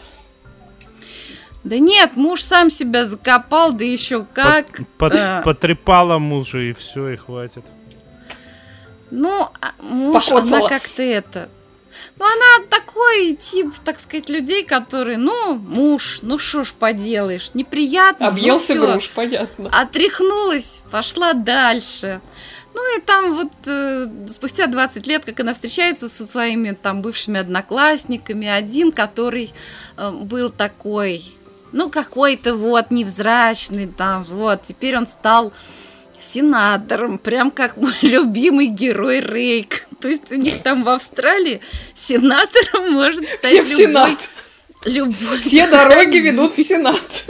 [1.63, 4.71] Да нет, муж сам себя закопал, да еще как.
[4.71, 5.41] Под, под, а...
[5.41, 7.65] Потрепала мужа и все, и хватит.
[9.11, 10.59] Ну, а муж, Покоцала.
[10.59, 11.49] она как-то это.
[12.17, 18.27] Ну, она такой тип, так сказать, людей, которые, ну, муж, ну что ж поделаешь, неприятно.
[18.27, 19.69] Объелся ну, груш, понятно.
[19.71, 22.21] Отряхнулась, пошла дальше.
[22.73, 27.39] Ну и там вот э, спустя 20 лет, как она встречается со своими там бывшими
[27.39, 29.51] одноклассниками, один, который
[29.97, 31.23] э, был такой,
[31.71, 35.53] ну, какой-то вот невзрачный там, вот, теперь он стал
[36.21, 39.87] сенатором, прям как мой любимый герой Рейк.
[39.99, 41.61] То есть у них там в Австралии
[41.93, 44.19] сенатором может стать Все в любой, Сенат.
[44.85, 45.39] любой.
[45.39, 47.25] Все дороги ведут в Сенат.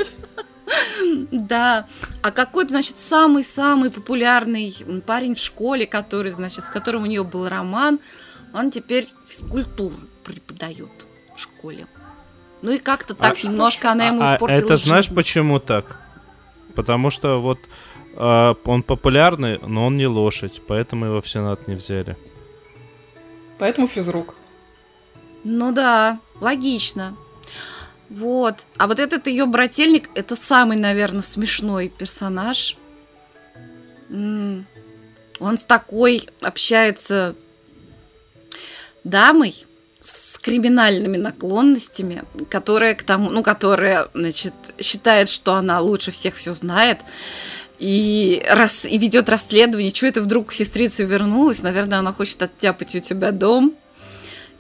[1.32, 1.88] Да.
[2.22, 4.76] А какой-то, значит, самый-самый популярный
[5.06, 8.00] парень в школе, который, значит, с которым у нее был роман,
[8.54, 10.90] он теперь физкультуру преподает
[11.36, 11.88] в школе.
[12.62, 15.16] Ну и как-то так а, немножко она ему а, испортила Это знаешь жизнь.
[15.16, 16.00] почему так?
[16.76, 17.60] Потому что вот
[18.16, 22.18] э, он популярный, но он не лошадь, поэтому его в Сенат не взяли.
[23.58, 24.36] Поэтому физрук.
[25.44, 27.16] Ну да, логично.
[28.10, 28.68] Вот.
[28.78, 32.78] А вот этот ее брательник, это самый, наверное, смешной персонаж.
[34.10, 34.66] М-м.
[35.40, 37.36] Он с такой общается
[39.04, 39.66] дамой,
[40.42, 47.00] криминальными наклонностями, которая к тому, ну, которая, значит, считает, что она лучше всех все знает
[47.80, 49.92] и, раз, и ведет расследование.
[49.92, 51.64] Чего это вдруг сестрица вернулась?
[51.64, 53.76] Наверное, она хочет оттяпать у тебя дом.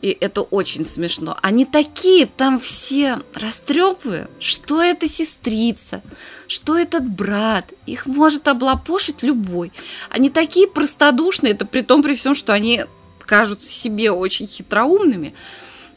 [0.01, 1.37] И это очень смешно.
[1.41, 6.01] Они такие там все растрепые, что это сестрица,
[6.47, 7.73] что этот брат.
[7.85, 9.73] Их может облапошить любой.
[10.09, 12.85] Они такие простодушные, это при том, при всем, что они
[13.19, 15.33] кажутся себе очень хитроумными.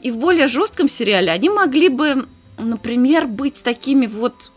[0.02, 2.26] И в более жестком сериале они могли бы,
[2.58, 4.50] например, быть такими вот,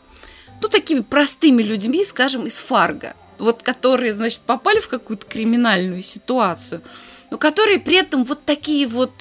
[0.61, 3.15] ну, такими простыми людьми, скажем, из Фарго.
[3.37, 6.81] Вот которые, значит, попали в какую-то криминальную ситуацию,
[7.29, 9.11] но которые при этом вот такие вот,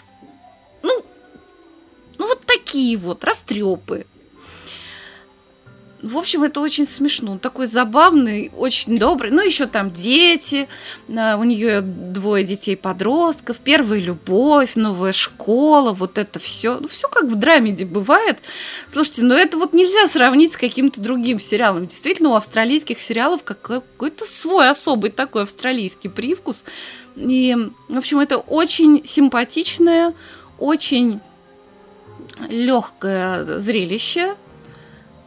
[0.83, 1.05] ну,
[2.17, 4.07] ну вот такие вот растрепы,
[6.05, 7.33] в общем, это очень смешно.
[7.33, 9.31] Он такой забавный, очень добрый.
[9.31, 10.69] Ну, еще там дети.
[11.09, 13.59] А, у нее двое детей-подростков.
[13.59, 15.93] Первая любовь, новая школа.
[15.93, 16.79] Вот это все.
[16.79, 18.39] Ну, все как в драмеди бывает.
[18.87, 21.87] Слушайте, но это вот нельзя сравнить с каким-то другим сериалом.
[21.87, 26.65] Действительно, у австралийских сериалов какой-то свой особый такой австралийский привкус.
[27.17, 27.57] И,
[27.89, 30.15] в общем, это очень симпатичное,
[30.59, 31.21] очень
[32.49, 34.37] легкое зрелище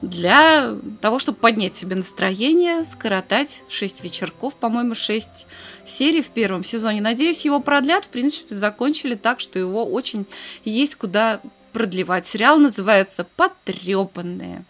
[0.01, 5.47] для того, чтобы поднять себе настроение, скоротать 6 вечерков, по-моему, 6
[5.85, 7.01] серий в первом сезоне.
[7.01, 8.05] Надеюсь, его продлят.
[8.05, 10.25] В принципе, закончили так, что его очень
[10.65, 11.41] есть куда
[11.73, 12.27] продлевать.
[12.27, 14.65] Сериал называется «Потрепанные».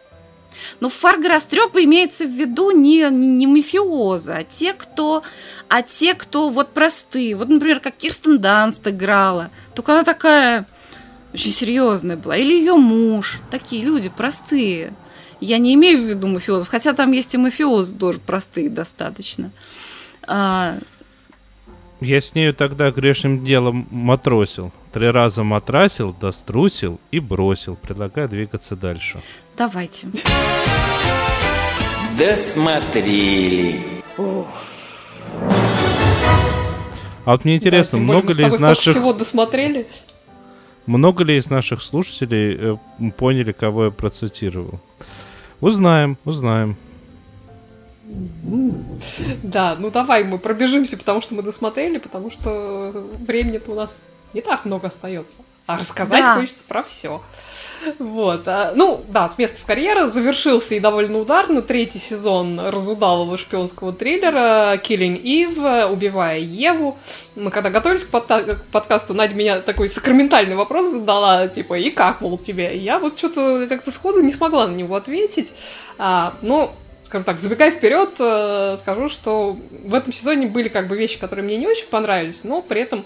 [0.80, 5.22] Но в Фарго растрепа имеется в виду не, не, мафиозы, а те, кто,
[5.70, 7.36] а те, кто вот простые.
[7.36, 9.52] Вот, например, как Кирстен Данст играла.
[9.76, 10.66] Только она такая
[11.34, 12.36] очень серьезная была.
[12.38, 13.40] Или ее муж.
[13.52, 14.94] Такие люди простые.
[15.40, 19.52] Я не имею в виду мафиозов, хотя там есть и мафиозы тоже простые достаточно.
[20.28, 20.78] А...
[22.00, 24.72] Я с нею тогда грешным делом матросил.
[24.94, 27.76] Три раза матрасил, дострусил и бросил.
[27.76, 29.20] Предлагаю двигаться дальше.
[29.58, 30.08] Давайте.
[32.18, 33.82] Досмотрели.
[37.26, 38.94] А вот мне интересно, да, много ли из наших...
[38.94, 39.88] всего досмотрели?
[40.86, 44.80] Много ли из наших слушателей э, поняли, кого я процитировал?
[45.62, 46.78] Узнаем, узнаем.
[49.44, 54.02] Да, ну давай мы пробежимся, потому что мы досмотрели, потому что времени-то у нас
[54.34, 55.42] не так много остается.
[55.68, 56.36] А рассказать да.
[56.36, 57.22] хочется про все.
[58.00, 58.48] Вот.
[58.48, 63.92] А, ну, да, с места в карьеру завершился и довольно ударно третий сезон разудалого шпионского
[63.92, 66.98] триллера «Killing Eve», «Убивая Еву».
[67.36, 71.90] Мы когда готовились к, подта- к подкасту, Надя меня такой сакраментальный вопрос задала, типа, и
[71.90, 72.78] как, мол, тебе?
[72.78, 75.54] Я вот что-то как-то сходу не смогла на него ответить.
[75.98, 76.74] А, но
[77.06, 81.46] скажем так, забегая вперед, э, скажу, что в этом сезоне были как бы вещи, которые
[81.46, 83.06] мне не очень понравились, но при этом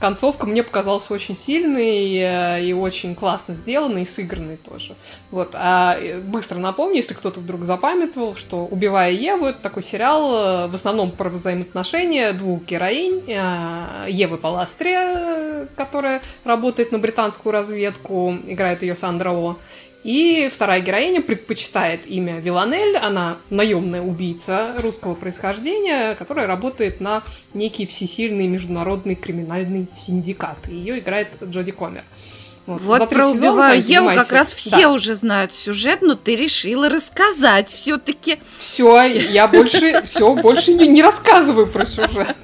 [0.00, 4.96] концовка мне показалась очень сильной э, и очень классно сделанной и сыгранной тоже.
[5.30, 5.50] Вот.
[5.54, 10.74] А э, быстро напомню, если кто-то вдруг запамятовал, что «Убивая Еву»— это такой сериал в
[10.74, 13.22] основном про взаимоотношения двух героинь.
[14.08, 19.58] Евы Паластре, которая работает на британскую разведку, играет ее Сандра О,
[20.02, 22.96] и вторая героиня предпочитает имя Виланель.
[22.96, 27.22] Она наемная убийца русского происхождения, которая работает на
[27.54, 30.68] некий всесильный международный криминальный синдикат.
[30.68, 32.04] Ее играет Джоди Комер.
[32.66, 34.90] Вот, вот про убиваю Еву как раз все да.
[34.90, 38.38] уже знают сюжет, но ты решила рассказать все-таки.
[38.58, 42.36] Все, я больше все больше не, не рассказываю про сюжет.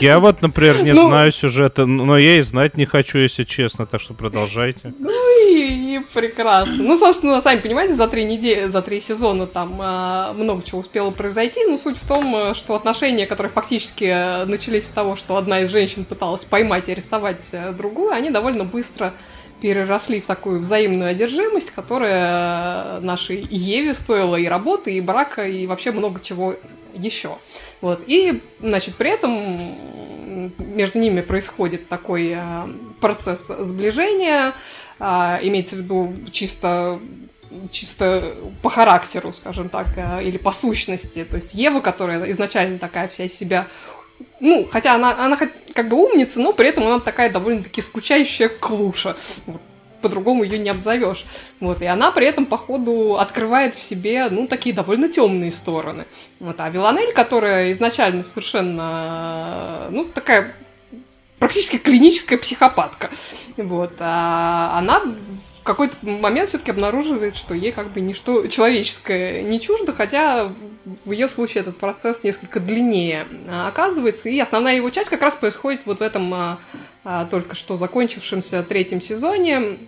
[0.00, 3.86] Я вот, например, не ну, знаю сюжета, но я и знать не хочу, если честно,
[3.86, 4.92] так что продолжайте.
[4.98, 5.10] Ну
[5.48, 6.82] и, и прекрасно.
[6.82, 11.10] Ну, собственно, сами понимаете, за три недели, за три сезона там э, много чего успело
[11.10, 11.64] произойти.
[11.66, 15.60] Но суть в том, э, что отношения, которые фактически э, начались с того, что одна
[15.60, 19.14] из женщин пыталась поймать и арестовать э, другую, они довольно быстро
[19.62, 25.92] переросли в такую взаимную одержимость, которая нашей Еве стоила и работы, и брака, и вообще
[25.92, 26.56] много чего
[26.92, 27.38] еще.
[27.80, 28.02] Вот.
[28.08, 32.68] И, значит, при этом между ними происходит такой э,
[33.00, 34.52] процесс сближения,
[34.98, 36.98] э, имеется в виду чисто
[37.70, 41.22] чисто по характеру, скажем так, э, или по сущности.
[41.22, 43.68] То есть Ева, которая изначально такая вся из себя
[44.40, 45.36] ну, хотя она, она
[45.74, 49.16] как бы умница, но при этом она такая довольно-таки скучающая клуша.
[49.46, 49.60] Вот,
[50.00, 51.24] по-другому ее не обзовешь.
[51.60, 56.06] Вот, и она при этом, походу, открывает в себе, ну, такие довольно темные стороны.
[56.40, 60.54] Вот, а Виланель, которая изначально совершенно, ну, такая
[61.38, 63.10] практически клиническая психопатка,
[63.56, 65.02] вот, а она
[65.62, 70.52] какой-то момент все-таки обнаруживает, что ей как бы ничто человеческое не чуждо, хотя
[71.04, 75.36] в ее случае этот процесс несколько длиннее а, оказывается, и основная его часть как раз
[75.36, 76.58] происходит вот в этом а,
[77.04, 79.78] а, только что закончившемся третьем сезоне.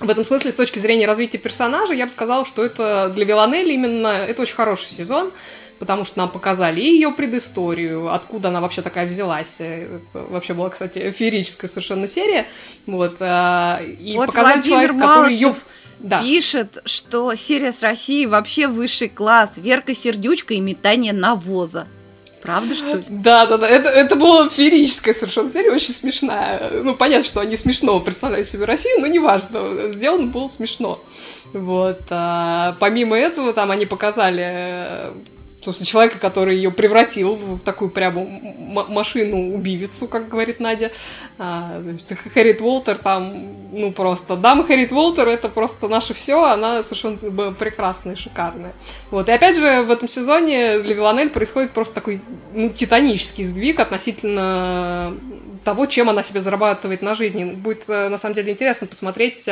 [0.00, 3.72] В этом смысле, с точки зрения развития персонажа, я бы сказала, что это для Виланелли
[3.72, 5.32] именно это очень хороший сезон,
[5.78, 9.56] потому что нам показали и ее предысторию, откуда она вообще такая взялась.
[9.60, 12.46] Это вообще была, кстати, феерическая совершенно серия.
[12.86, 15.08] Вот, и вот показали Владимир человека, Малышев...
[15.14, 15.54] который ее
[16.00, 16.20] да.
[16.20, 21.86] пишет, что серия с Россией вообще высший класс, Верка Сердючка и метание навоза.
[22.42, 23.04] Правда, что ли?
[23.08, 23.68] Да, да, да.
[23.68, 26.70] Это, это была феерическая совершенно серия, очень смешная.
[26.84, 29.90] Ну, понятно, что они смешно представляют себе Россию, но неважно.
[29.92, 31.02] Сделано было смешно.
[31.52, 32.00] Вот.
[32.10, 35.12] А, помимо этого, там они показали
[35.62, 40.92] собственно, человека, который ее превратил в такую прямо машину-убивицу, как говорит Надя.
[41.38, 41.82] А,
[42.32, 43.34] Хэрит Уолтер там,
[43.72, 48.72] ну просто, дама Хэрит Уолтер это просто наше все, она совершенно прекрасная, шикарная.
[49.10, 52.20] Вот, и опять же, в этом сезоне для Виланель происходит просто такой,
[52.54, 55.16] ну, титанический сдвиг относительно
[55.64, 57.44] того, чем она себе зарабатывает на жизни.
[57.44, 59.50] Будет, э, на самом деле, интересно посмотреть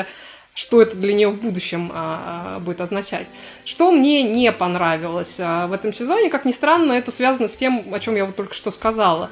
[0.57, 3.29] что это для нее в будущем а, а, будет означать.
[3.67, 7.93] Что мне не понравилось а, в этом сезоне, как ни странно, это связано с тем,
[7.93, 9.31] о чем я вот только что сказала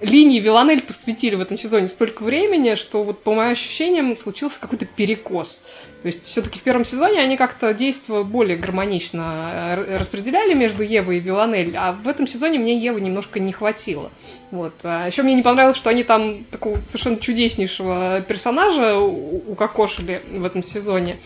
[0.00, 4.86] линии Виланель посвятили в этом сезоне столько времени, что вот по моим ощущениям случился какой-то
[4.86, 5.62] перекос.
[6.02, 11.18] То есть все-таки в первом сезоне они как-то действия более гармонично э, распределяли между Евой
[11.18, 14.10] и Виланель, а в этом сезоне мне Евы немножко не хватило.
[14.50, 14.74] Вот.
[14.82, 20.62] А еще мне не понравилось, что они там такого совершенно чудеснейшего персонажа укокошили в этом
[20.62, 21.16] сезоне.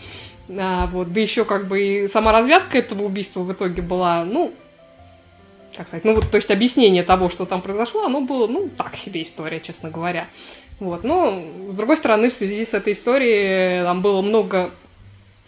[0.49, 1.11] А, вот.
[1.11, 4.53] Да еще как бы и сама развязка этого убийства в итоге была, ну,
[5.79, 8.97] как сказать, ну вот, то есть объяснение того, что там произошло, оно было, ну, так
[8.97, 10.27] себе история, честно говоря.
[10.81, 14.71] Вот, но, с другой стороны, в связи с этой историей там было много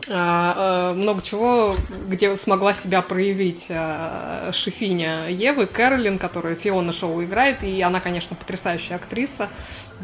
[0.10, 1.76] а, а, много чего,
[2.08, 8.34] где смогла себя проявить а, шефиня Евы, Кэролин, которая Фиона Шоу играет, и она, конечно,
[8.38, 9.50] потрясающая актриса.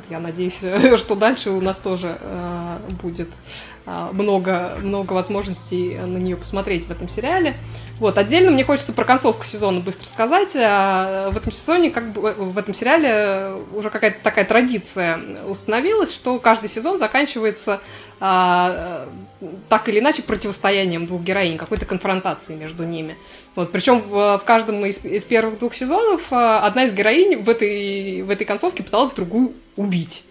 [0.09, 0.59] Я надеюсь,
[0.97, 2.17] что дальше у нас тоже
[3.01, 7.55] будет а, много, много возможностей на нее посмотреть в этом сериале.
[7.99, 10.55] Вот, отдельно мне хочется про концовку сезона быстро сказать.
[10.57, 16.37] А, в этом сезоне, как бы в этом сериале уже какая-то такая традиция установилась, что
[16.37, 17.79] каждый сезон заканчивается
[18.19, 19.07] а,
[19.69, 23.15] так или иначе противостоянием двух героинь, какой-то конфронтацией между ними.
[23.55, 28.21] Вот, причем в, в каждом из, из первых двух сезонов одна из героинь в этой,
[28.21, 30.23] в этой концовке пыталась другую убить.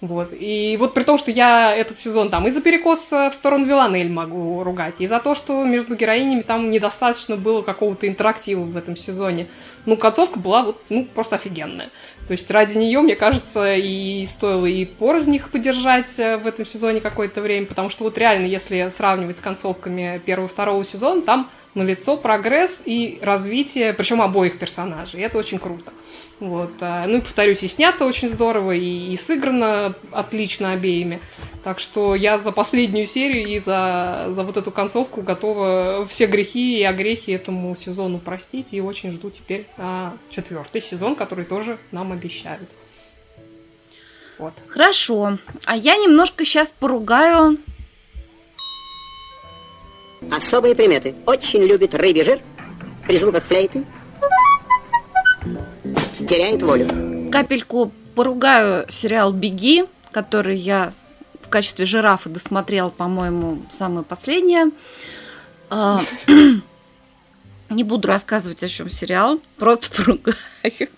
[0.00, 0.28] Вот.
[0.32, 4.10] И вот при том, что я этот сезон там и за перекос в сторону Виланель
[4.10, 8.96] могу ругать, и за то, что между героинями там недостаточно было какого-то интерактива в этом
[8.96, 9.48] сезоне.
[9.86, 11.90] Ну, концовка была вот, ну, просто офигенная.
[12.28, 16.66] То есть ради нее, мне кажется, и стоило и порознь их подержать э, в этом
[16.66, 21.22] сезоне какое-то время, потому что вот реально, если сравнивать с концовками первого и второго сезона,
[21.22, 25.20] там налицо прогресс и развитие, причем обоих персонажей.
[25.20, 25.90] И это очень круто.
[26.40, 26.70] Вот.
[26.80, 31.20] а, Ну и повторюсь, и снято очень здорово, и, и сыграно отлично обеими.
[31.64, 36.78] Так что я за последнюю серию и за, за вот эту концовку готова все грехи
[36.78, 38.72] и огрехи этому сезону простить.
[38.72, 42.70] И очень жду теперь а, четвертый сезон, который тоже нам обещают.
[44.38, 44.54] Вот.
[44.68, 45.38] Хорошо.
[45.64, 47.58] А я немножко сейчас поругаю
[50.30, 51.14] Особые приметы.
[51.26, 52.40] Очень любит рыбий жир.
[53.06, 53.84] При звуках флейты
[56.28, 56.88] теряет волю.
[57.30, 60.92] капельку поругаю сериал «Беги», который я
[61.42, 64.66] в качестве жирафа досмотрел, по-моему, самое последнее.
[65.70, 66.02] А,
[67.70, 70.88] Не буду рассказывать, о чем сериал, просто поругаю.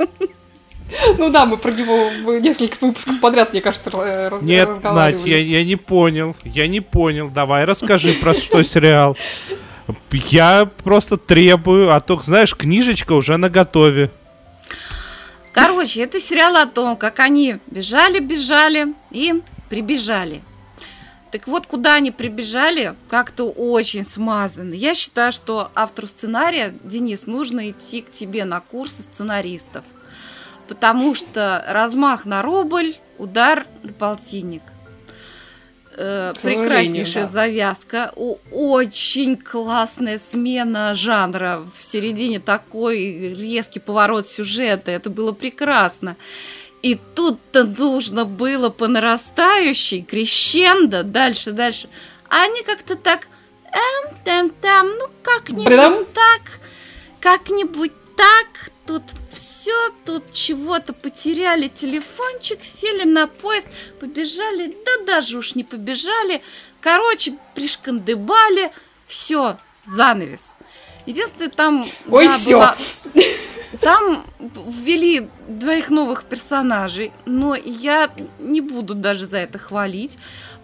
[1.18, 5.20] Ну да, мы про него несколько выпусков подряд, мне кажется, раз- Нет, разговаривали.
[5.20, 6.34] Надь, я, я не понял.
[6.44, 7.28] Я не понял.
[7.28, 9.16] Давай, расскажи про что сериал.
[10.12, 14.10] Я просто требую, а то, знаешь, книжечка уже на готове.
[15.52, 20.42] Короче, это сериал о том, как они бежали-бежали и прибежали.
[21.30, 24.74] Так вот, куда они прибежали, как-то очень смазано.
[24.74, 29.84] Я считаю, что автору сценария, Денис, нужно идти к тебе на курсы сценаристов.
[30.66, 34.62] Потому что размах на рубль, удар на полтинник.
[36.02, 37.30] Э, прекраснейшая да.
[37.30, 41.62] завязка, очень классная смена жанра.
[41.76, 44.90] В середине такой резкий поворот сюжета.
[44.92, 46.16] Это было прекрасно.
[46.80, 51.90] И тут-то нужно было по нарастающей, крещендо, дальше, дальше.
[52.30, 53.28] А они как-то так,
[53.66, 56.60] эм, там, там, ну как-нибудь так,
[57.20, 59.02] как-нибудь так, тут
[59.70, 63.68] все, тут чего-то потеряли телефончик, сели на поезд,
[64.00, 66.42] побежали, да даже уж не побежали.
[66.80, 68.72] Короче, пришкандыбали,
[69.06, 70.56] все, занавес.
[71.06, 71.88] Единственное, там...
[72.08, 72.58] Ой, да, всё.
[72.58, 72.76] была-
[73.80, 74.24] Там
[74.66, 78.10] ввели двоих новых персонажей, но я
[78.40, 80.18] не буду даже за это хвалить,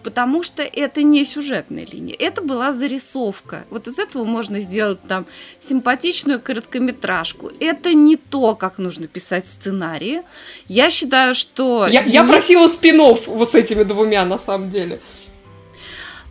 [0.07, 3.65] потому что это не сюжетная линия, это была зарисовка.
[3.69, 5.25] Вот из этого можно сделать там
[5.59, 7.51] симпатичную короткометражку.
[7.59, 10.21] Это не то, как нужно писать сценарии.
[10.69, 11.87] Я считаю, что...
[11.87, 15.01] Я, я просила спин вот с этими двумя, на самом деле.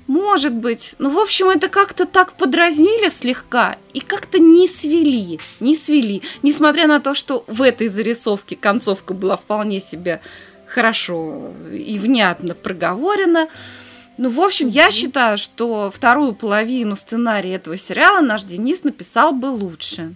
[0.07, 0.95] Может быть.
[0.99, 6.23] Ну, в общем, это как-то так подразнили слегка и как-то не свели, не свели.
[6.43, 10.23] Несмотря на то, что в этой зарисовке концовка была вполне себе
[10.67, 13.49] хорошо и внятно проговорена.
[14.19, 19.47] Ну, в общем, я считаю, что вторую половину сценария этого сериала наш Денис написал бы
[19.47, 20.15] лучше.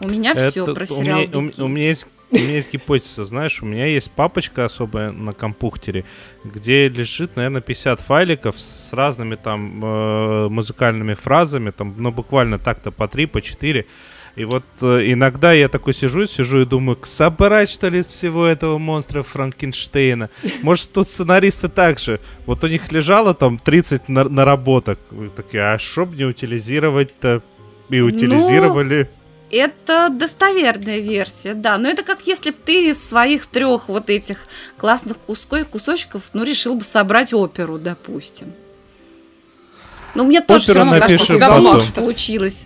[0.00, 3.24] У меня все про у сериал меня, у, у меня есть у меня есть гипотеза,
[3.24, 6.04] знаешь, у меня есть папочка особая на компьютере,
[6.44, 12.92] где лежит, наверное, 50 файликов с разными там э, музыкальными фразами, там, ну, буквально так-то
[12.92, 13.84] по 3, по 4.
[14.36, 18.06] И вот э, иногда я такой сижу, сижу и думаю, «К- собрать, что ли, из
[18.06, 20.30] всего этого монстра Франкенштейна?
[20.62, 22.20] Может, тут сценаристы так же?
[22.46, 24.98] Вот у них лежало там 30 на- наработок.
[25.10, 27.42] Вы такие, а что мне утилизировать-то?
[27.88, 29.10] Ну, И утилизировали.
[29.50, 31.76] Это достоверная версия, да.
[31.76, 36.44] Но это как если бы ты из своих трех вот этих классных кусков, кусочков, ну,
[36.44, 38.52] решил бы собрать оперу, допустим.
[40.14, 41.74] Ну, мне тоже все равно кажется, что у тебя потом.
[41.74, 42.64] лучше получилось.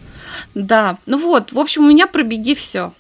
[0.55, 0.99] Да.
[1.07, 2.93] Ну вот, в общем, у меня про беги все.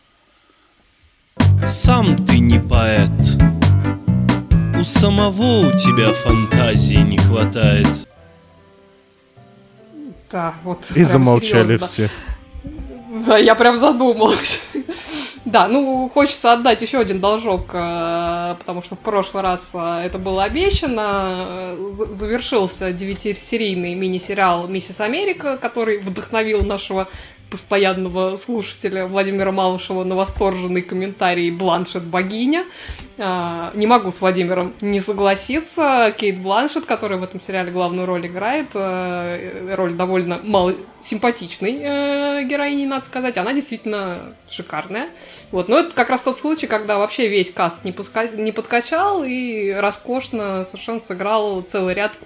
[1.62, 3.10] Сам ты не поэт.
[4.78, 7.88] У самого у тебя фантазии не хватает.
[10.30, 10.78] Да, вот.
[10.94, 11.86] И замолчали серьезно.
[11.86, 12.10] все.
[13.26, 14.60] Да, я прям задумалась.
[15.44, 20.16] Да, ну хочется отдать еще один должок, э, потому что в прошлый раз э, это
[20.16, 21.74] было обещано.
[21.76, 27.08] Завершился девятисерийный мини-сериал «Миссис Америка», который вдохновил нашего
[27.54, 32.64] постоянного слушателя Владимира Малышева на восторженный комментарий «Бланшет богиня».
[33.16, 36.12] А, Не могу с Владимиром не согласиться.
[36.18, 42.42] Кейт Бланшет, которая в этом сериале главную роль играет, э, роль довольно мало симпатичной э,
[42.42, 45.06] героини, надо сказать, она действительно шикарная.
[45.52, 45.68] Вот.
[45.68, 49.70] Но это как раз тот случай, когда вообще весь каст не, пуска- не подкачал и
[49.70, 52.18] роскошно совершенно сыграл целый ряд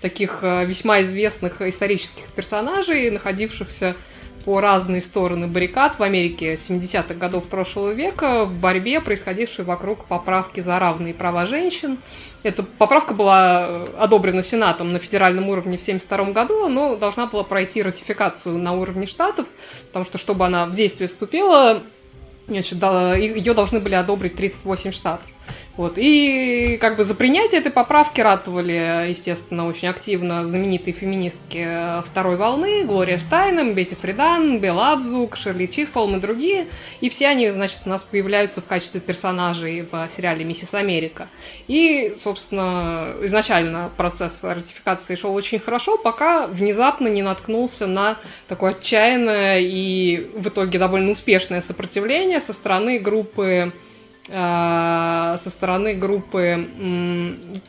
[0.00, 3.96] таких э, весьма известных исторических персонажей, находившихся
[4.44, 10.60] по разные стороны баррикад в Америке 70-х годов прошлого века в борьбе, происходившей вокруг поправки
[10.60, 11.98] за равные права женщин.
[12.42, 17.44] Эта поправка была э, одобрена Сенатом на федеральном уровне в 1972 году, но должна была
[17.44, 19.46] пройти ратификацию на уровне штатов,
[19.88, 21.82] потому что, чтобы она в действие вступила,
[22.50, 25.26] Значит, ее должны были одобрить 38 штатов.
[25.76, 25.94] Вот.
[25.96, 32.84] И как бы за принятие этой поправки ратовали, естественно, очень активно знаменитые феминистки второй волны,
[32.84, 36.66] Глория Стайнем, Бетти Фридан, Белл Абзук, Шерли Чисхолм и другие.
[37.00, 41.28] И все они, значит, у нас появляются в качестве персонажей в сериале «Миссис Америка».
[41.66, 48.16] И, собственно, изначально процесс ратификации шел очень хорошо, пока внезапно не наткнулся на
[48.48, 53.70] такое отчаянное и в итоге довольно успешное сопротивление со стороны группы э,
[54.30, 56.66] со стороны группы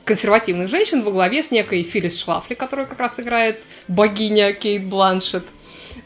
[0.05, 5.43] консервативных женщин во главе с некой Филлис Шлафли, которая как раз играет богиня Кейт Бланшет.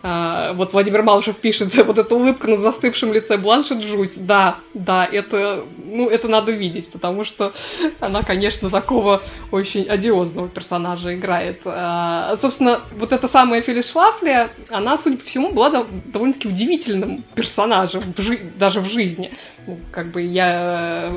[0.03, 4.17] А, вот Владимир Малышев пишет, вот эта улыбка на застывшем лице Бланшет Жусь.
[4.17, 7.53] Да, да, это, ну, это надо видеть, потому что
[7.99, 9.21] она, конечно, такого
[9.51, 11.61] очень одиозного персонажа играет.
[11.65, 18.03] А, собственно, вот эта самая Филис Шлафли, она, судя по всему, была довольно-таки удивительным персонажем,
[18.15, 19.31] в жи- даже в жизни.
[19.67, 21.11] Ну, как бы я,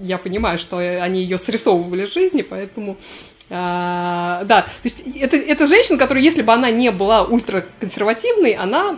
[0.00, 2.96] я понимаю, что они ее срисовывали в жизни, поэтому
[3.50, 8.96] а, да, то есть это, это женщина, которая, если бы она не была ультраконсервативной, она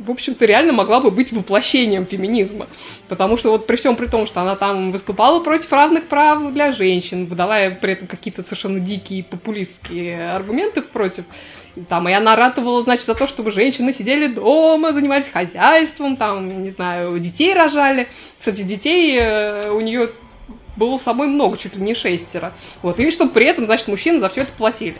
[0.00, 2.66] в общем-то, реально могла бы быть воплощением феминизма.
[3.08, 6.72] Потому что вот при всем при том, что она там выступала против равных прав для
[6.72, 11.24] женщин, выдавая при этом какие-то совершенно дикие популистские аргументы против,
[11.88, 16.70] там, и она ратовала, значит, за то, чтобы женщины сидели дома, занимались хозяйством, там, не
[16.70, 18.08] знаю, детей рожали.
[18.38, 20.10] Кстати, детей э, у нее
[20.80, 22.52] было с собой много, чуть ли не шестеро.
[22.82, 24.96] Вот, и чтобы при этом, значит, мужчины за все это платили.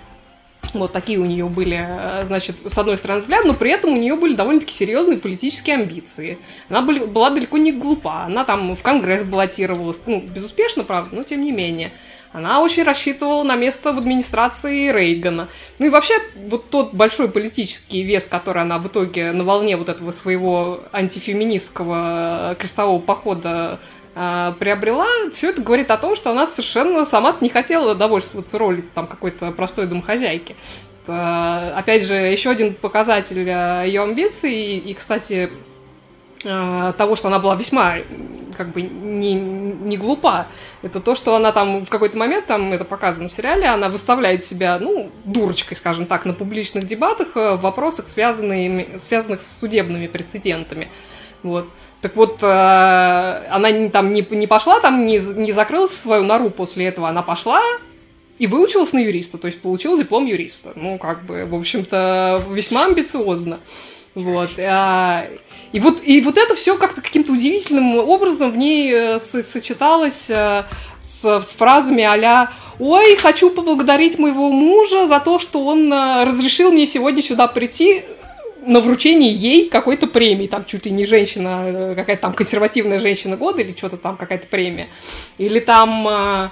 [0.75, 3.97] Вот такие у нее были, э, значит, с одной стороны взгляд, но при этом у
[3.97, 6.39] нее были довольно-таки серьезные политические амбиции.
[6.69, 8.25] Она была далеко не глупа.
[8.27, 11.91] Она там в Конгресс баллотировалась, ну, безуспешно, правда, но тем не менее.
[12.33, 15.49] Она очень рассчитывала на место в администрации Рейгана.
[15.81, 16.15] Ну и вообще,
[16.49, 22.55] вот тот большой политический вес, который она в итоге на волне вот этого своего антифеминистского
[22.57, 23.81] крестового похода
[24.23, 28.85] а, приобрела, все это говорит о том, что она совершенно сама не хотела довольствоваться ролью
[28.95, 30.57] там какой-то простой домохозяйки.
[31.03, 35.49] Это, опять же, еще один показатель а, ее амбиций и, и, кстати,
[36.45, 37.95] а, того, что она была весьма
[38.59, 40.49] как бы не, не глупа.
[40.83, 44.45] Это то, что она там в какой-то момент, там это показано в сериале, она выставляет
[44.45, 50.89] себя, ну, дурочкой, скажем так, на публичных дебатах в вопросах, связанных, связанных с судебными прецедентами.
[51.43, 51.71] Вот.
[52.01, 56.87] Так вот, э, она там не, не пошла, там не, не закрылась свою нору после
[56.87, 57.61] этого, она пошла
[58.39, 60.73] и выучилась на юриста, то есть получила диплом юриста.
[60.77, 63.61] Ну, как бы, в общем-то, весьма амбициозно.
[64.15, 64.59] Вот.
[64.59, 65.27] А,
[65.73, 70.65] и вот, и вот это все как-то каким-то удивительным образом в ней э, сочеталось э,
[71.03, 76.87] с, с фразами а «Ой, хочу поблагодарить моего мужа за то, что он разрешил мне
[76.87, 78.05] сегодня сюда прийти,
[78.63, 83.37] на вручении ей какой-то премии, там чуть ли не женщина, э, какая-то там консервативная женщина
[83.37, 84.89] года или что-то там, какая-то премия.
[85.39, 86.51] Или там, а,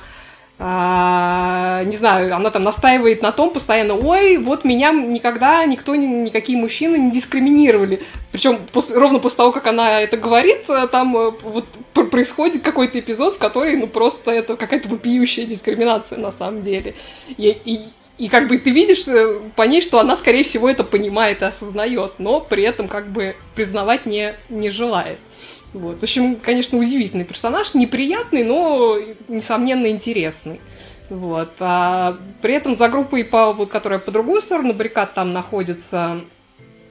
[0.60, 6.58] а, не знаю, она там настаивает на том постоянно, ой, вот меня никогда никто, никакие
[6.58, 8.02] мужчины не дискриминировали.
[8.32, 8.58] Причем
[8.94, 11.66] ровно после того, как она это говорит, э, там вот
[12.10, 16.94] происходит какой-то эпизод, в который, ну, просто это какая-то вопиющая дискриминация на самом деле.
[17.36, 17.80] И, и,
[18.18, 21.44] и как бы ты видишь э, по ней, что она, скорее всего, это понимает и
[21.44, 25.18] осознает, но при этом как бы признавать не, не желает.
[25.72, 26.00] Вот.
[26.00, 28.98] В общем, конечно, удивительный персонаж, неприятный, но,
[29.28, 30.60] несомненно, интересный.
[31.10, 31.50] Вот.
[31.60, 36.20] А при этом за группой, по, вот, которая по другую сторону баррикад там находится,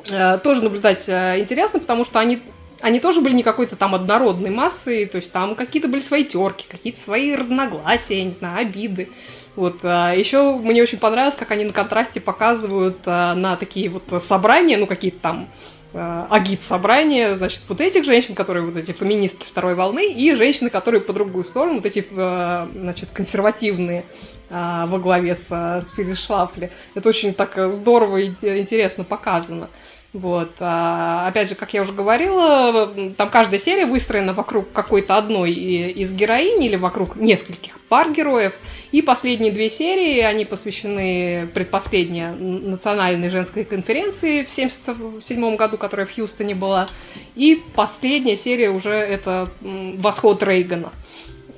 [0.10, 2.42] э, тоже наблюдать э, интересно, потому что они
[2.82, 6.66] они тоже были не какой-то там однородной массой, то есть там какие-то были свои терки,
[6.68, 9.10] какие-то свои разногласия, я не знаю, обиды.
[9.56, 9.80] Вот.
[9.84, 14.78] А еще мне очень понравилось, как они на контрасте показывают а, на такие вот собрания,
[14.78, 15.50] ну, какие-то там
[15.96, 21.02] а, агит-собрания, значит, вот этих женщин, которые вот эти феминистки второй волны, и женщины, которые
[21.02, 24.06] по другую сторону, вот эти, значит, консервативные
[24.50, 26.72] во главе с, с Шлафли.
[26.96, 29.68] Это очень так здорово и интересно показано.
[30.14, 30.52] Вот.
[30.60, 36.12] А, опять же, как я уже говорила, там каждая серия выстроена вокруг какой-то одной из
[36.12, 38.54] героинь или вокруг нескольких пар героев.
[38.92, 46.16] И последние две серии, они посвящены предпоследней национальной женской конференции в 1977 году, которая в
[46.16, 46.88] Хьюстоне была.
[47.36, 50.92] И последняя серия уже это «Восход Рейгана».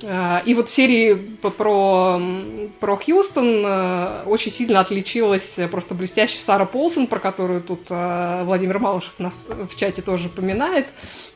[0.01, 2.21] И вот в серии про,
[2.79, 8.79] про Хьюстон э, очень сильно отличилась просто блестящая Сара Полсон, про которую тут э, Владимир
[8.79, 10.87] Малышев нас в чате тоже упоминает.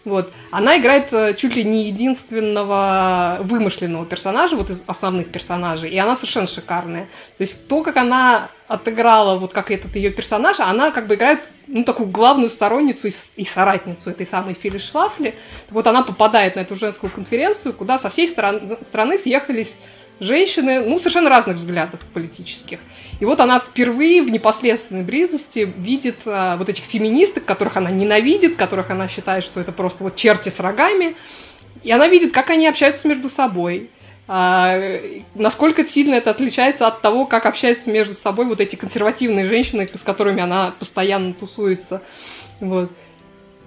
[0.06, 0.32] Вот.
[0.52, 6.16] Она играет э, чуть ли не единственного вымышленного персонажа, вот из основных персонажей, и она
[6.16, 7.08] совершенно шикарная.
[7.38, 11.16] То есть то, как она отыграла вот как этот ее персонаж, а она как бы
[11.16, 15.36] играет ну, такую главную сторонницу и, соратницу этой самой Фили Шлафли.
[15.70, 19.78] Вот она попадает на эту женскую конференцию, куда со всей стран- страны съехались
[20.20, 22.80] женщины, ну, совершенно разных взглядов политических.
[23.20, 28.56] И вот она впервые в непосредственной близости видит а, вот этих феминисток, которых она ненавидит,
[28.56, 31.16] которых она считает, что это просто вот черти с рогами.
[31.84, 33.90] И она видит, как они общаются между собой,
[34.28, 34.80] а,
[35.36, 40.04] насколько сильно это отличается от того, как общаются между собой вот эти консервативные женщины, с
[40.04, 42.02] которыми она постоянно тусуется.
[42.60, 42.92] Вот.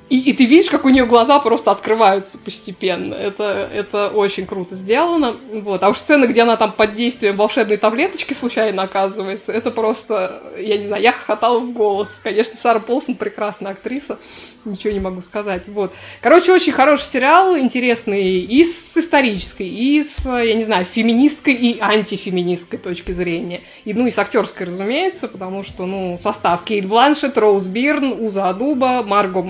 [0.08, 3.14] И, и ты видишь, как у нее глаза просто открываются постепенно.
[3.14, 5.36] Это, это очень круто сделано.
[5.52, 5.82] Вот.
[5.82, 10.78] А уж сцены, где она там под действием волшебной таблеточки случайно оказывается, это просто, я
[10.78, 12.20] не знаю, я хохотала в голос.
[12.22, 14.18] Конечно, Сара Полсон прекрасная актриса,
[14.64, 15.66] ничего не могу сказать.
[15.66, 15.92] Вот.
[16.20, 21.80] Короче, очень хороший сериал, интересный и с исторической, и с, я не знаю, феминистской и
[21.80, 23.62] антифеминистской точки зрения.
[23.84, 28.48] И, ну, и с актерской, разумеется, потому что, ну, состав Кейт Бланшет, Роуз Бирн, Уза
[28.48, 29.42] Адуба, Марго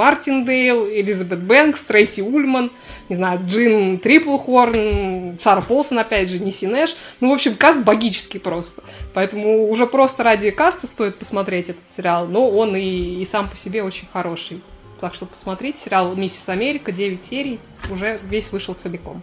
[0.46, 2.70] Мартиндейл, Элизабет Бэнкс, Трейси Ульман,
[3.08, 6.96] не знаю, Джин Триплхорн, Сара Полсон, опять же, Ниси Нэш.
[7.20, 8.82] Ну, в общем, каст богический просто.
[9.12, 13.56] Поэтому уже просто ради каста стоит посмотреть этот сериал, но он и, и сам по
[13.56, 14.60] себе очень хороший.
[15.00, 17.58] Так что посмотрите сериал «Миссис Америка», 9 серий,
[17.90, 19.22] уже весь вышел целиком.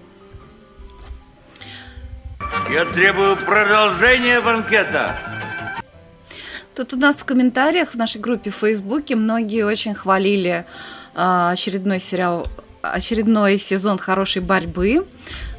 [2.69, 5.15] Я требую продолжения банкета.
[6.75, 10.65] Тут у нас в комментариях в нашей группе в Фейсбуке многие очень хвалили
[11.15, 12.47] очередной сериал,
[12.81, 15.05] очередной сезон хорошей борьбы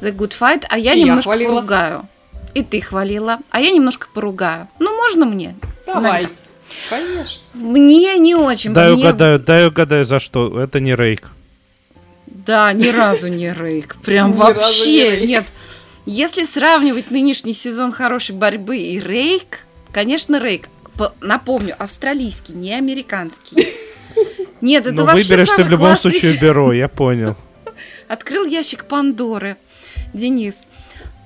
[0.01, 1.55] The Good Fight, а я И я немножко хвалила.
[1.55, 2.07] поругаю.
[2.53, 4.67] И ты хвалила, а я немножко поругаю.
[4.79, 5.55] Ну, можно мне?
[5.85, 6.21] Давай.
[6.21, 6.35] Иногда.
[6.89, 7.43] Конечно.
[7.53, 8.73] Мне не очень.
[8.73, 10.59] Дай мне- угадаю, дай угадаю, за что.
[10.61, 11.29] Это не Рейк.
[12.27, 13.95] Да, ни разу не рейк.
[14.03, 15.45] Прям Ни разу не вообще нет.
[16.05, 19.59] Если сравнивать нынешний сезон хорошей борьбы и рейк,
[19.91, 20.69] конечно, рейк.
[21.21, 23.67] Напомню, австралийский, не американский.
[24.61, 27.35] Нет, это Ну, вообще выберешь ты в любом классный случае бюро, я понял.
[28.07, 29.57] Открыл ящик Пандоры.
[30.13, 30.63] Денис.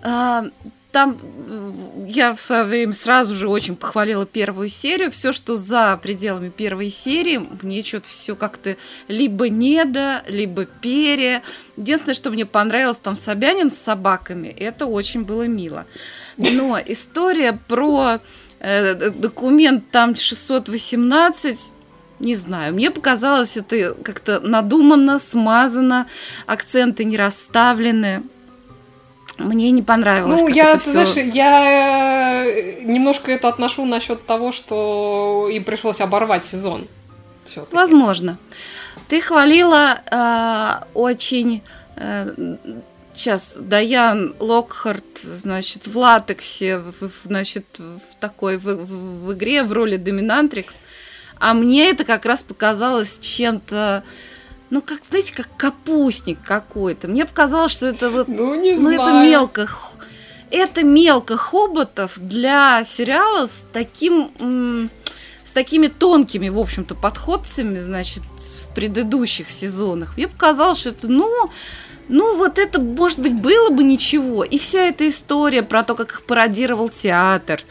[0.01, 0.45] А,
[0.91, 5.11] Там м, я в свое время сразу же очень похвалила первую серию.
[5.11, 8.75] Все, что за пределами первой серии, мне что-то все как-то
[9.07, 11.43] либо недо, либо пере.
[11.77, 14.47] Единственное, что мне понравилось, там Собянин с собаками.
[14.47, 15.85] Это очень было мило.
[16.37, 18.19] Но история про
[18.59, 21.59] э, документ там 618
[22.19, 26.05] не знаю, мне показалось это как-то надуманно, смазано,
[26.45, 28.23] акценты не расставлены.
[29.37, 30.41] Мне не понравилось.
[30.41, 36.01] Ну, я, ты всё- знаешь, я э, немножко это отношу насчет того, что им пришлось
[36.01, 36.87] оборвать сезон.
[37.45, 37.65] Все.
[37.71, 38.37] Возможно.
[39.07, 41.61] Ты хвалила э, очень
[43.13, 49.63] сейчас Даян Локхарт, значит, в латексе, в, в- значит, в такой в, в- в игре
[49.63, 50.79] в роли доминантрикс.
[51.39, 54.03] А мне это как раз показалось чем-то,
[54.69, 57.07] ну, как, знаете, как капустник какой-то.
[57.07, 59.01] Мне показалось, что это вот Ну, не ну, знаю.
[59.01, 59.67] это мелко.
[60.51, 64.89] Это мелко хоботов для сериала с таким
[65.49, 70.15] с такими тонкими, в общем-то, подходцами, значит, в предыдущих сезонах.
[70.15, 71.49] Мне показалось, что это, ну,
[72.07, 74.43] ну, вот это, может быть, было бы ничего.
[74.43, 77.63] И вся эта история про то, как их пародировал театр.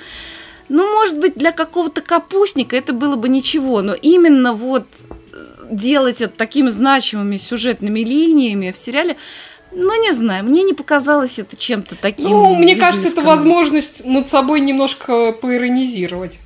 [0.68, 4.86] Ну, может быть, для какого-то капустника это было бы ничего, но именно вот
[5.32, 9.16] э, делать это такими значимыми сюжетными линиями в сериале,
[9.72, 13.36] ну, не знаю, мне не показалось это чем-то таким Ну, мне кажется, это изысканным.
[13.36, 16.38] возможность над собой немножко поиронизировать.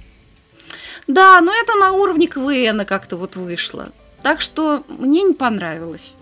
[1.09, 3.91] Да, но это на уровне КВН как-то вот вышло.
[4.23, 6.15] Так что мне не понравилось.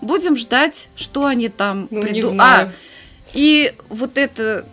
[0.00, 2.68] Будем ждать, что они там Ну, не приду- знаю.
[2.68, 2.72] А,
[3.34, 4.64] и вот это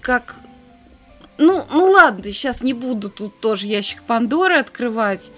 [0.00, 0.36] как...
[1.38, 5.30] Ну, ну ладно, сейчас не буду тут тоже ящик Пандоры открывать.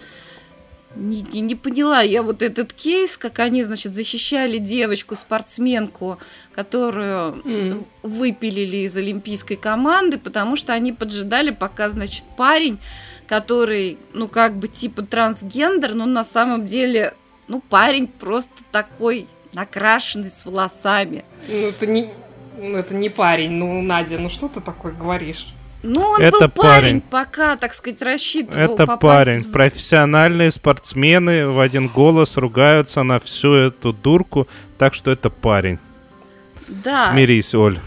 [0.97, 6.19] Не, не, не поняла я вот этот кейс, как они, значит, защищали девочку-спортсменку,
[6.53, 7.85] которую М.
[8.03, 12.79] выпилили из олимпийской команды, потому что они поджидали, пока, значит, парень,
[13.27, 17.15] который, ну, как бы типа трансгендер, но на самом деле,
[17.49, 21.25] ну, парень просто такой накрашенный с волосами.
[21.49, 22.09] Ну, это не,
[22.57, 23.51] ну, это не парень.
[23.51, 25.47] Ну, Надя, ну что ты такое говоришь?
[25.87, 27.01] Ну, он Это был парень, парень.
[27.03, 29.43] пока, так сказать, рассчитывал Это парень.
[29.43, 29.53] в...
[29.53, 35.79] Профессиональные спортсмены в один голос ругаются на всю эту дурку, так что это парень.
[36.69, 37.79] Да, Смирись, Оль.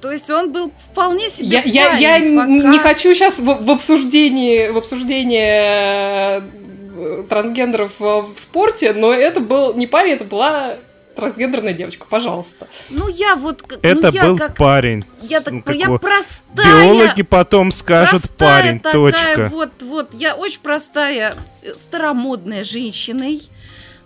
[0.00, 3.40] то есть он был вполне себе Я, я, парень, я н- пока- не хочу сейчас
[3.40, 10.12] в, в обсуждении, в обсуждении э, трансгендеров в, в спорте, но это был не парень,
[10.12, 10.76] это была
[11.14, 12.68] трансгендерная девочка, пожалуйста.
[12.90, 13.62] Ну, я вот...
[13.62, 14.56] как- Это ну, я был как...
[14.56, 15.04] парень.
[15.20, 16.42] Я, так, как я простая.
[16.54, 19.48] Биологи потом скажут простая парень, такая, точка.
[19.50, 23.42] Вот, вот, я очень простая, э, старомодная женщиной.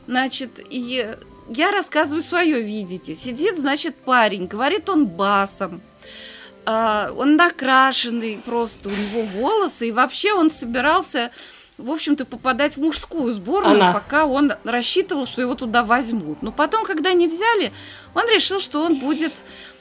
[0.07, 1.07] Значит, и
[1.49, 3.15] я рассказываю свое видите.
[3.15, 5.81] Сидит, значит, парень, говорит он басом.
[6.65, 11.31] А, он накрашенный просто, у него волосы, и вообще он собирался,
[11.79, 13.93] в общем-то, попадать в мужскую сборную, Она.
[13.93, 16.43] пока он рассчитывал, что его туда возьмут.
[16.43, 17.73] Но потом, когда не взяли,
[18.15, 19.33] он решил, что он будет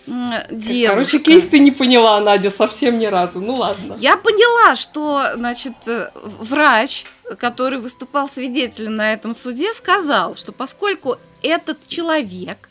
[0.08, 0.88] м, девушкой.
[0.88, 3.40] Короче, кейс ты не поняла, Надя, совсем ни разу.
[3.40, 3.96] Ну ладно.
[3.98, 7.06] Я поняла, что, значит, э, врач,
[7.38, 12.70] который выступал свидетелем на этом суде, сказал, что поскольку этот человек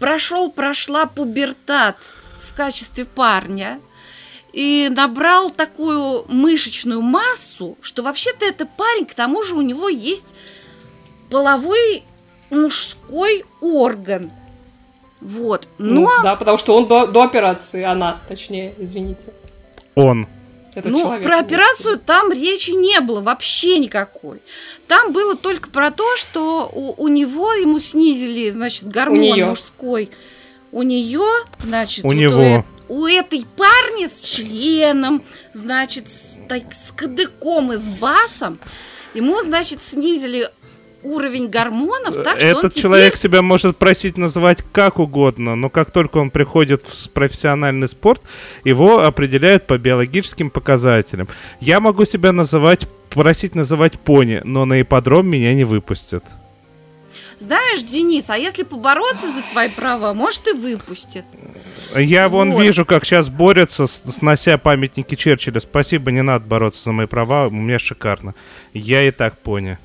[0.00, 1.96] прошел, прошла пубертат
[2.42, 3.80] в качестве парня
[4.54, 10.32] и набрал такую мышечную массу, что вообще-то это парень, к тому же у него есть
[11.28, 12.04] половой
[12.50, 14.30] мужской орган.
[15.20, 15.66] Вот.
[15.78, 19.32] Но Ну, да, потому что он до, до операции, она, точнее, извините.
[19.96, 20.28] Он.
[20.76, 21.26] Этот ну, человек.
[21.26, 24.40] про операцию там речи не было вообще никакой.
[24.86, 29.46] Там было только про то, что у, у него ему снизили, значит, гормон неё.
[29.48, 30.10] мужской.
[30.70, 31.26] У нее,
[31.60, 32.64] значит, У вот него.
[32.88, 35.22] У этой парня с членом,
[35.52, 38.58] значит, с, так- с кадыком и с басом,
[39.14, 40.48] ему, значит, снизили
[41.02, 45.90] уровень гормонов, так что Этот теперь- человек себя может просить называть как угодно, но как
[45.90, 48.22] только он приходит в профессиональный спорт,
[48.64, 51.28] его определяют по биологическим показателям.
[51.60, 56.24] Я могу себя называть, просить называть пони, но на ипподром меня не выпустят.
[57.44, 61.26] Знаешь, Денис, а если побороться за твои права, может и выпустят.
[61.94, 62.62] Я вон Вот.
[62.62, 65.60] вижу, как сейчас борются, снося памятники Черчилля.
[65.60, 68.34] Спасибо, не надо бороться за мои права, у меня шикарно.
[68.72, 69.78] Я и так пони.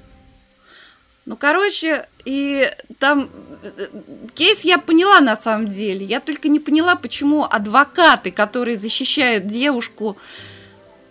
[1.25, 3.29] Ну, короче, и там
[3.61, 3.87] э,
[4.35, 6.05] кейс я поняла на самом деле.
[6.05, 10.17] Я только не поняла, почему адвокаты, которые защищают девушку,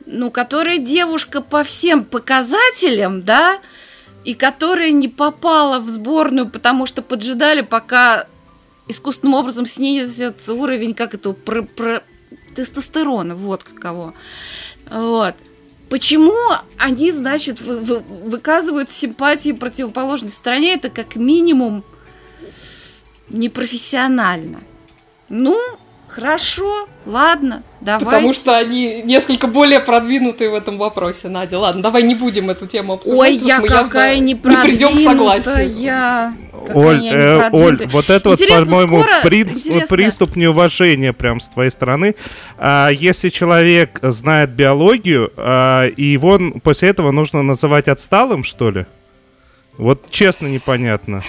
[0.07, 3.61] ну, которая девушка по всем показателям, да,
[4.29, 8.27] и которая не попала в сборную, потому что поджидали, пока
[8.87, 12.03] искусственным образом снизится уровень, как это, про, про-
[12.55, 14.13] тестостерона, вот кого.
[14.91, 15.35] Вот.
[15.89, 16.35] Почему
[16.77, 20.75] они, значит, вы- вы- выказывают симпатии противоположной стороне?
[20.75, 21.83] Это как минимум
[23.31, 24.61] непрофессионально.
[25.31, 25.59] Ну,
[26.07, 28.05] хорошо, ладно, давай.
[28.05, 31.59] Потому что они несколько более продвинутые в этом вопросе, Надя.
[31.59, 33.19] Ладно, давай не будем эту тему обсуждать.
[33.19, 36.33] Ой, я какая не не придем к согласию.
[36.75, 41.71] Оль, э, Оль, вот это вот, по-моему, скоро- принц- интересно, приступ неуважения прям с твоей
[41.71, 42.15] стороны.
[42.59, 48.87] А, если человек знает биологию, а, и его после этого нужно называть отсталым, что ли?
[49.77, 51.23] Вот честно непонятно.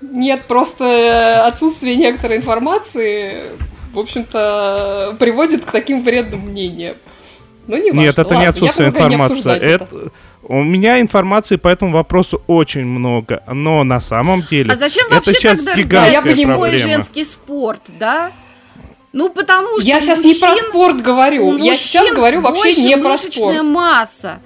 [0.00, 3.42] Нет, просто э, отсутствие некоторой информации,
[3.94, 6.96] в общем-то, приводит к таким вредным мнениям.
[7.66, 9.56] Ну, не Нет, это не отсутствие информации.
[9.56, 9.84] Это...
[9.84, 10.10] Это...
[10.46, 15.14] У меня информации по этому вопросу очень много, но на самом деле А зачем это
[15.14, 16.78] вообще сейчас тогда гигантская проблема.
[16.78, 18.30] женский спорт, да?
[19.14, 21.56] Ну, потому что Я сейчас не про мужчин- спорт говорю.
[21.56, 23.62] Я сейчас мужчин говорю вообще не про мышечная спорт.
[23.62, 24.40] масса.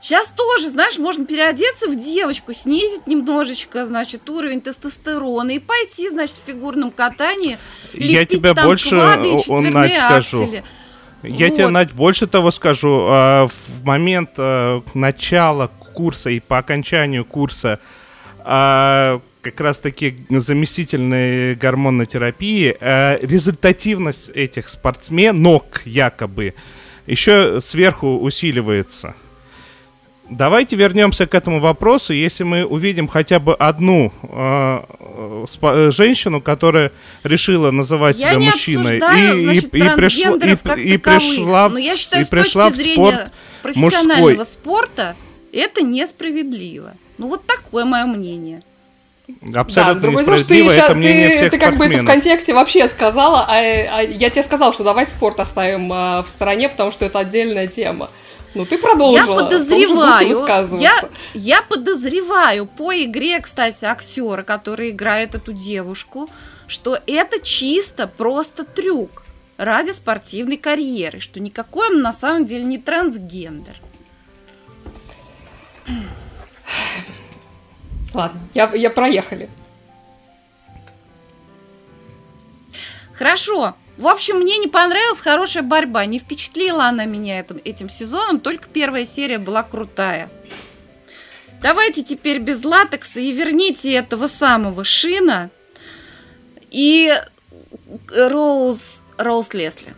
[0.00, 6.36] Сейчас тоже, знаешь, можно переодеться в девочку, снизить немножечко, значит, уровень тестостерона и пойти, значит,
[6.36, 7.58] в фигурном катании.
[7.92, 10.44] Я тебе там больше, квады и Надь, скажу.
[10.44, 10.64] аксели.
[11.22, 11.70] Я тебе, Вот.
[11.72, 13.06] Надь, больше того скажу.
[13.10, 17.78] а, В момент а, начала курса и по окончанию курса
[18.38, 22.74] а, как раз-таки заместительной гормонной терапии
[23.22, 26.54] результативность этих спортсменок якобы
[27.06, 29.14] еще сверху усиливается.
[30.30, 32.12] Давайте вернемся к этому вопросу.
[32.12, 36.92] Если мы увидим хотя бы одну э, э, спа- женщину, которая
[37.24, 41.72] решила называть Я себя не мужчиной обсуждаю, значит, пришла, трансгендеров как и таковых, пришла, в-
[41.72, 44.46] но я считаю, и с точки пришла в зрения спорт профессионального мужской.
[44.46, 45.16] спорта
[45.52, 46.92] это несправедливо.
[47.18, 48.62] Ну, вот такое мое мнение.
[49.54, 50.74] Абсолютно да, ты, несправедливо.
[50.74, 54.02] ща- Это мнение ты- всех ты как бы это в контексте вообще сказала, а, а
[54.02, 58.08] я тебе сказала, что давай спорт оставим а, в стороне, потому что это отдельная тема.
[58.54, 59.26] Ну, ты Я продолжила.
[59.26, 66.28] духе подозреваю, я, я подозреваю по игре, кстати, актера, который играет эту девушку,
[66.66, 69.22] что это чисто просто трюк
[69.56, 73.76] ради спортивной карьеры, что никакой он на самом деле не трансгендер.
[78.14, 79.48] Ладно, я, я проехали.
[83.12, 83.76] Хорошо.
[84.00, 86.06] В общем, мне не понравилась хорошая борьба.
[86.06, 90.30] Не впечатлила она меня этим, этим сезоном, только первая серия была крутая.
[91.60, 95.50] Давайте теперь без латекса и верните этого самого Шина
[96.70, 97.14] и
[98.08, 99.92] Роуз, Роуз Лесли.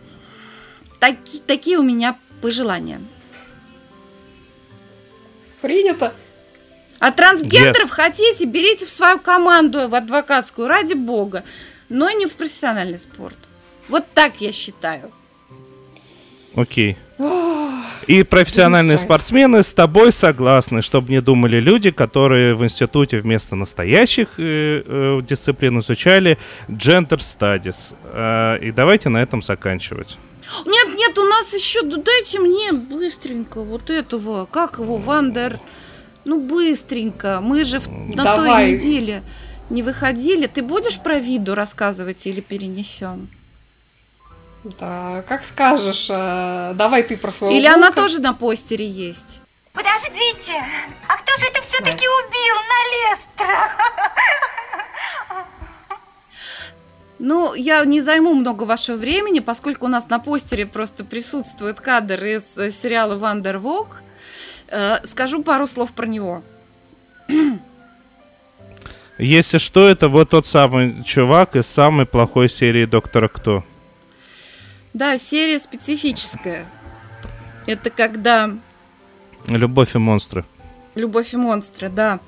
[0.99, 2.99] Таки, такие у меня пожелания.
[5.61, 6.13] Принято.
[6.99, 7.93] А трансгендеров yes.
[7.93, 11.45] хотите, берите в свою команду в адвокатскую, ради бога,
[11.87, 13.37] но не в профессиональный спорт.
[13.89, 15.11] Вот так я считаю.
[16.55, 16.97] Окей.
[18.07, 24.39] И профессиональные спортсмены с тобой согласны, чтобы не думали люди, которые в институте вместо настоящих
[24.39, 26.37] э, э, дисциплин изучали
[26.67, 27.93] gender studies.
[28.03, 30.17] Э, и давайте на этом заканчивать.
[30.65, 35.59] Нет, нет, у нас еще, дайте мне быстренько вот этого, как его, Вандер,
[36.25, 38.37] ну быстренько, мы же в, на Давай.
[38.37, 39.23] той неделе
[39.69, 40.47] не выходили.
[40.47, 43.29] Ты будешь про виду рассказывать или перенесем?
[44.63, 46.07] Да, как скажешь.
[46.09, 47.79] Э, давай ты про своего Или волка.
[47.79, 49.41] она тоже на постере есть?
[49.73, 50.63] Подождите,
[51.07, 53.71] а кто же это все-таки убил на Лестера?
[57.19, 62.23] Ну, я не займу много вашего времени, поскольку у нас на постере просто присутствует кадр
[62.23, 64.01] из э, сериала «Вандер Волк».
[64.67, 66.43] Э, скажу пару слов про него.
[69.17, 73.63] Если что, это вот тот самый чувак из самой плохой серии «Доктора Кто».
[74.93, 76.65] Да, серия специфическая.
[77.65, 78.51] Это когда...
[79.47, 80.45] Любовь и монстры.
[80.95, 82.19] Любовь и монстры, да.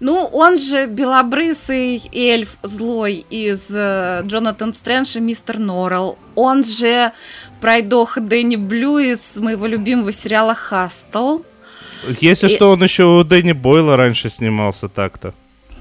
[0.00, 6.18] Ну, он же белобрысый эльф злой из э, Джонатан Стрэндж и Мистер Норрелл.
[6.34, 7.12] Он же
[7.60, 11.40] пройдох Дэнни Блю из моего любимого сериала «Хастл».
[12.20, 12.50] Если и...
[12.50, 15.34] что, он еще у Дэнни Бойла раньше снимался так-то.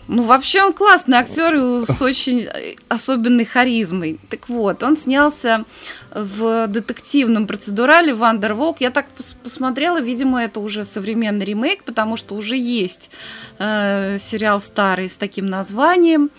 [0.07, 1.55] Ну, вообще он классный актер
[1.87, 4.19] с очень э, особенной харизмой.
[4.29, 5.65] Так вот, он снялся
[6.11, 8.81] в детективном процедурале «Вандерволк».
[8.81, 13.09] Я так пос посмотрела, видимо, это уже современный ремейк, потому что уже есть
[13.57, 16.29] э, сериал старый с таким названием.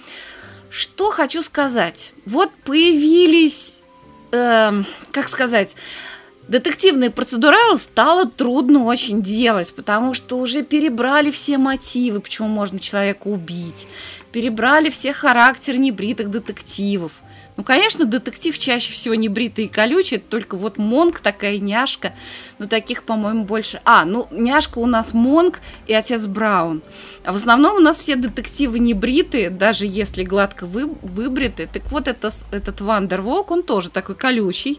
[0.70, 2.12] Что хочу сказать.
[2.24, 3.82] Вот появились,
[4.30, 4.72] э,
[5.10, 5.74] как сказать,
[6.48, 13.28] детективные процедуралы стало трудно очень делать, потому что уже перебрали все мотивы, почему можно человека
[13.28, 13.86] убить,
[14.32, 17.12] перебрали все характеры небритых детективов.
[17.56, 22.12] Ну, конечно, детектив чаще всего не бритый и колючий, только вот Монк такая няшка,
[22.58, 23.80] но таких, по-моему, больше...
[23.86, 26.82] А, ну, няшка у нас Монк и отец Браун.
[27.24, 31.66] А в основном у нас все детективы не бритые, даже если гладко вы, выбриты.
[31.72, 34.78] Так вот, это, этот Вандерволк, он тоже такой колючий,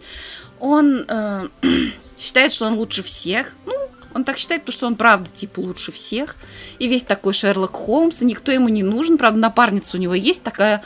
[0.60, 1.48] он э,
[2.20, 3.54] считает, что он лучше всех.
[3.66, 3.74] Ну,
[4.14, 6.36] он так считает, потому что он правда типа лучше всех.
[6.80, 9.18] И весь такой Шерлок Холмс, и никто ему не нужен.
[9.18, 10.84] Правда, напарница у него есть такая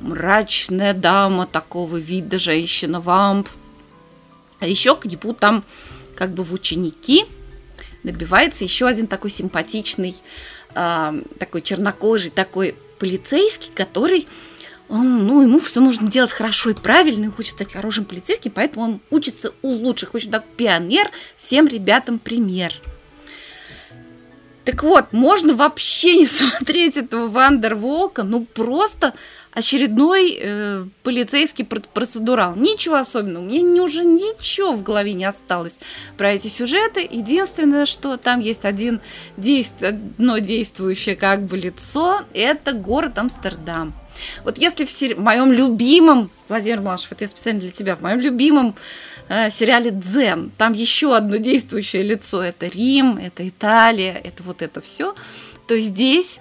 [0.00, 3.48] мрачная дама такого вида, женщина-вамп.
[4.60, 5.64] А еще к нему там
[6.16, 7.24] как бы в ученики
[8.02, 10.14] набивается еще один такой симпатичный,
[10.74, 14.28] э, такой чернокожий, такой полицейский, который
[14.94, 18.84] он, ну, ему все нужно делать хорошо и правильно, он хочет стать хорошим полицейским, поэтому
[18.84, 22.72] он учится у лучших, хочет так пионер, всем ребятам пример.
[24.64, 29.14] Так вот, можно вообще не смотреть этого Вандерволка, ну просто
[29.52, 32.56] очередной э, полицейский процедурал.
[32.56, 33.44] Ничего особенного.
[33.44, 35.78] Мне не, уже ничего в голове не осталось
[36.16, 37.08] про эти сюжеты.
[37.08, 39.00] Единственное, что там есть один
[39.36, 39.84] действ...
[39.84, 43.94] одно действующее как бы лицо, это город Амстердам.
[44.44, 45.14] Вот если в, сери...
[45.14, 48.74] в моем любимом, Владимир Малышев, это я специально для тебя, в моем любимом
[49.28, 54.80] э, сериале «Дзен», там еще одно действующее лицо, это Рим, это Италия, это вот это
[54.80, 55.14] все,
[55.66, 56.40] то здесь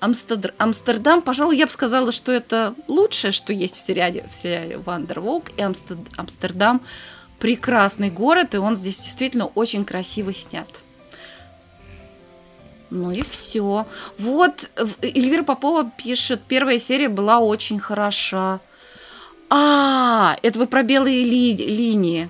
[0.00, 0.54] Амстер...
[0.58, 5.50] Амстердам, пожалуй, я бы сказала, что это лучшее, что есть в сериале, в сериале «Вандерволк»,
[5.56, 5.96] и Амстер...
[6.16, 6.82] Амстердам
[7.38, 10.68] прекрасный город, и он здесь действительно очень красиво снят.
[12.90, 13.86] Ну и все.
[14.18, 14.70] Вот
[15.02, 18.60] Эльвира Попова пишет, первая серия была очень хороша.
[19.48, 22.28] А, это вы про белые ли, линии.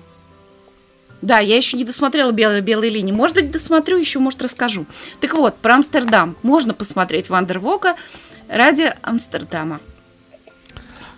[1.21, 3.11] Да, я еще не досмотрела белые, белые линии.
[3.11, 4.85] Может быть, досмотрю, еще, может, расскажу.
[5.19, 6.35] Так вот, про Амстердам.
[6.43, 7.95] Можно посмотреть Вандервока
[8.47, 9.79] ради Амстердама.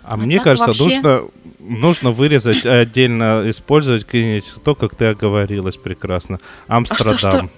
[0.02, 0.84] А, а мне кажется, вообще...
[0.84, 1.22] нужно,
[1.58, 4.06] нужно вырезать отдельно, использовать
[4.64, 6.40] то, как ты оговорилась прекрасно.
[6.66, 7.14] Амстердам.
[7.14, 7.50] А что, что?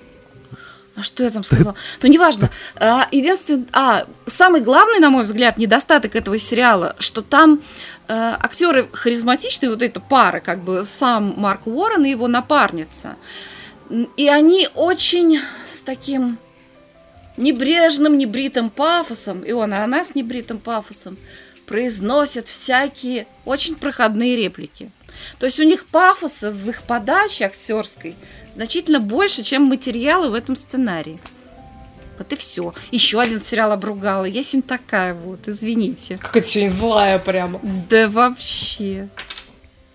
[0.95, 1.75] А что я там сказала?
[2.03, 2.51] Ну, неважно.
[2.77, 3.67] А, единственное...
[3.73, 7.63] А, самый главный, на мой взгляд, недостаток этого сериала, что там
[8.09, 13.17] э, актеры харизматичные, вот эта пара, как бы сам Марк Уоррен и его напарница.
[14.17, 16.39] И они очень с таким
[17.39, 21.17] небрежным, небритым пафосом, и он, и она с небритым пафосом,
[21.67, 24.91] произносят всякие очень проходные реплики.
[25.39, 28.15] То есть у них пафоса в их подаче актерской–
[28.55, 31.19] значительно больше, чем материалы в этом сценарии.
[32.19, 32.75] Вот и все.
[32.91, 34.25] Еще один сериал обругала.
[34.25, 36.19] Я сегодня такая вот, извините.
[36.19, 37.61] Какая-то сегодня злая прямо.
[37.89, 39.09] Да вообще.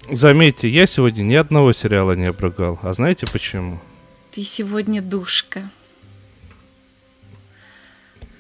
[0.09, 2.79] Заметьте, я сегодня ни одного сериала не обругал.
[2.81, 3.79] А знаете почему?
[4.31, 5.69] Ты сегодня душка.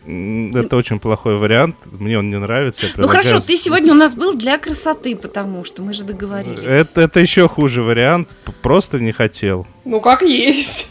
[0.07, 1.75] Это очень плохой вариант.
[1.91, 2.87] Мне он не нравится.
[2.95, 6.63] Ну хорошо, ты сегодня у нас был для красоты, потому что мы же договорились.
[6.63, 8.29] Это, это еще хуже вариант.
[8.61, 9.67] Просто не хотел.
[9.83, 10.89] Ну как есть.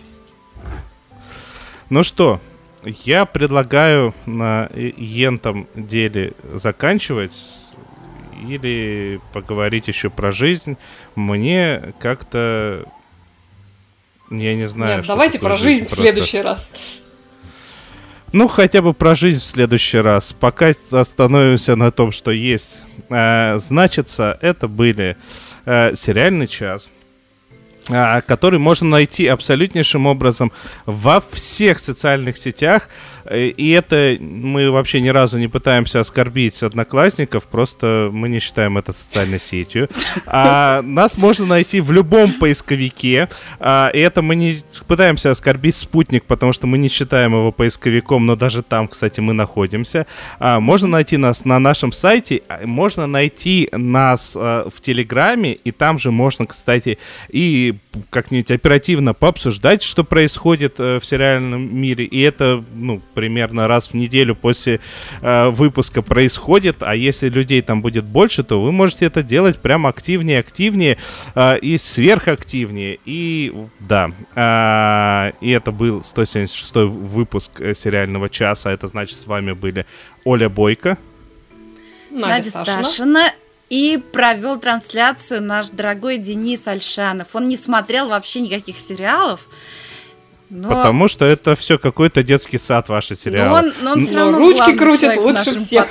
[1.88, 2.40] Ну что,
[2.84, 7.32] я предлагаю на ентом деле заканчивать
[8.47, 10.76] или поговорить еще про жизнь.
[11.14, 12.84] Мне как-то
[14.30, 14.98] я не знаю.
[14.98, 16.70] Нет, давайте про жизнь, жизнь в следующий раз.
[18.36, 20.34] Ну, хотя бы про жизнь в следующий раз.
[20.38, 22.76] Пока остановимся на том, что есть.
[23.08, 25.16] Э, значится, это были
[25.64, 26.86] э, сериальный час
[27.88, 30.52] который можно найти абсолютнейшим образом
[30.86, 32.88] во всех социальных сетях.
[33.24, 38.78] Э, и это мы вообще ни разу не пытаемся оскорбить одноклассников, просто мы не считаем
[38.78, 39.88] это социальной сетью.
[40.26, 43.28] А нас можно найти в любом поисковике.
[43.58, 48.26] А, и это мы не пытаемся оскорбить спутник, потому что мы не считаем его поисковиком,
[48.26, 50.06] но даже там, кстати, мы находимся.
[50.38, 55.70] А, можно найти нас на нашем сайте, а, можно найти нас а, в Телеграме, и
[55.70, 56.98] там же можно, кстати,
[57.28, 57.75] и
[58.10, 62.04] как-нибудь оперативно пообсуждать, что происходит э, в сериальном мире.
[62.04, 64.80] И это, ну, примерно раз в неделю после
[65.22, 66.82] э, выпуска происходит.
[66.82, 70.98] А если людей там будет больше, то вы можете это делать прям активнее, активнее
[71.34, 72.98] э, и сверхактивнее.
[73.04, 78.70] И да, э, и это был 176 выпуск сериального часа.
[78.70, 79.86] Это значит, с вами были
[80.24, 80.98] Оля Бойко.
[82.10, 83.32] Надя, Надя Сташина
[83.68, 87.28] и провел трансляцию наш дорогой Денис Альшанов.
[87.34, 89.48] Он не смотрел вообще никаких сериалов.
[90.48, 90.68] Но...
[90.68, 93.48] Потому что это все какой-то детский сад, ваши сериалы.
[93.48, 95.88] Но он, но он все равно ручки крутит лучше всех.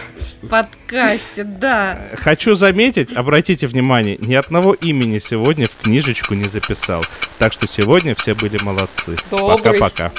[0.49, 2.09] Под, подкасте, да.
[2.15, 7.03] Хочу заметить, обратите внимание, ни одного имени сегодня в книжечку не записал.
[7.37, 9.15] Так что сегодня все были молодцы.
[9.29, 10.11] Пока-пока.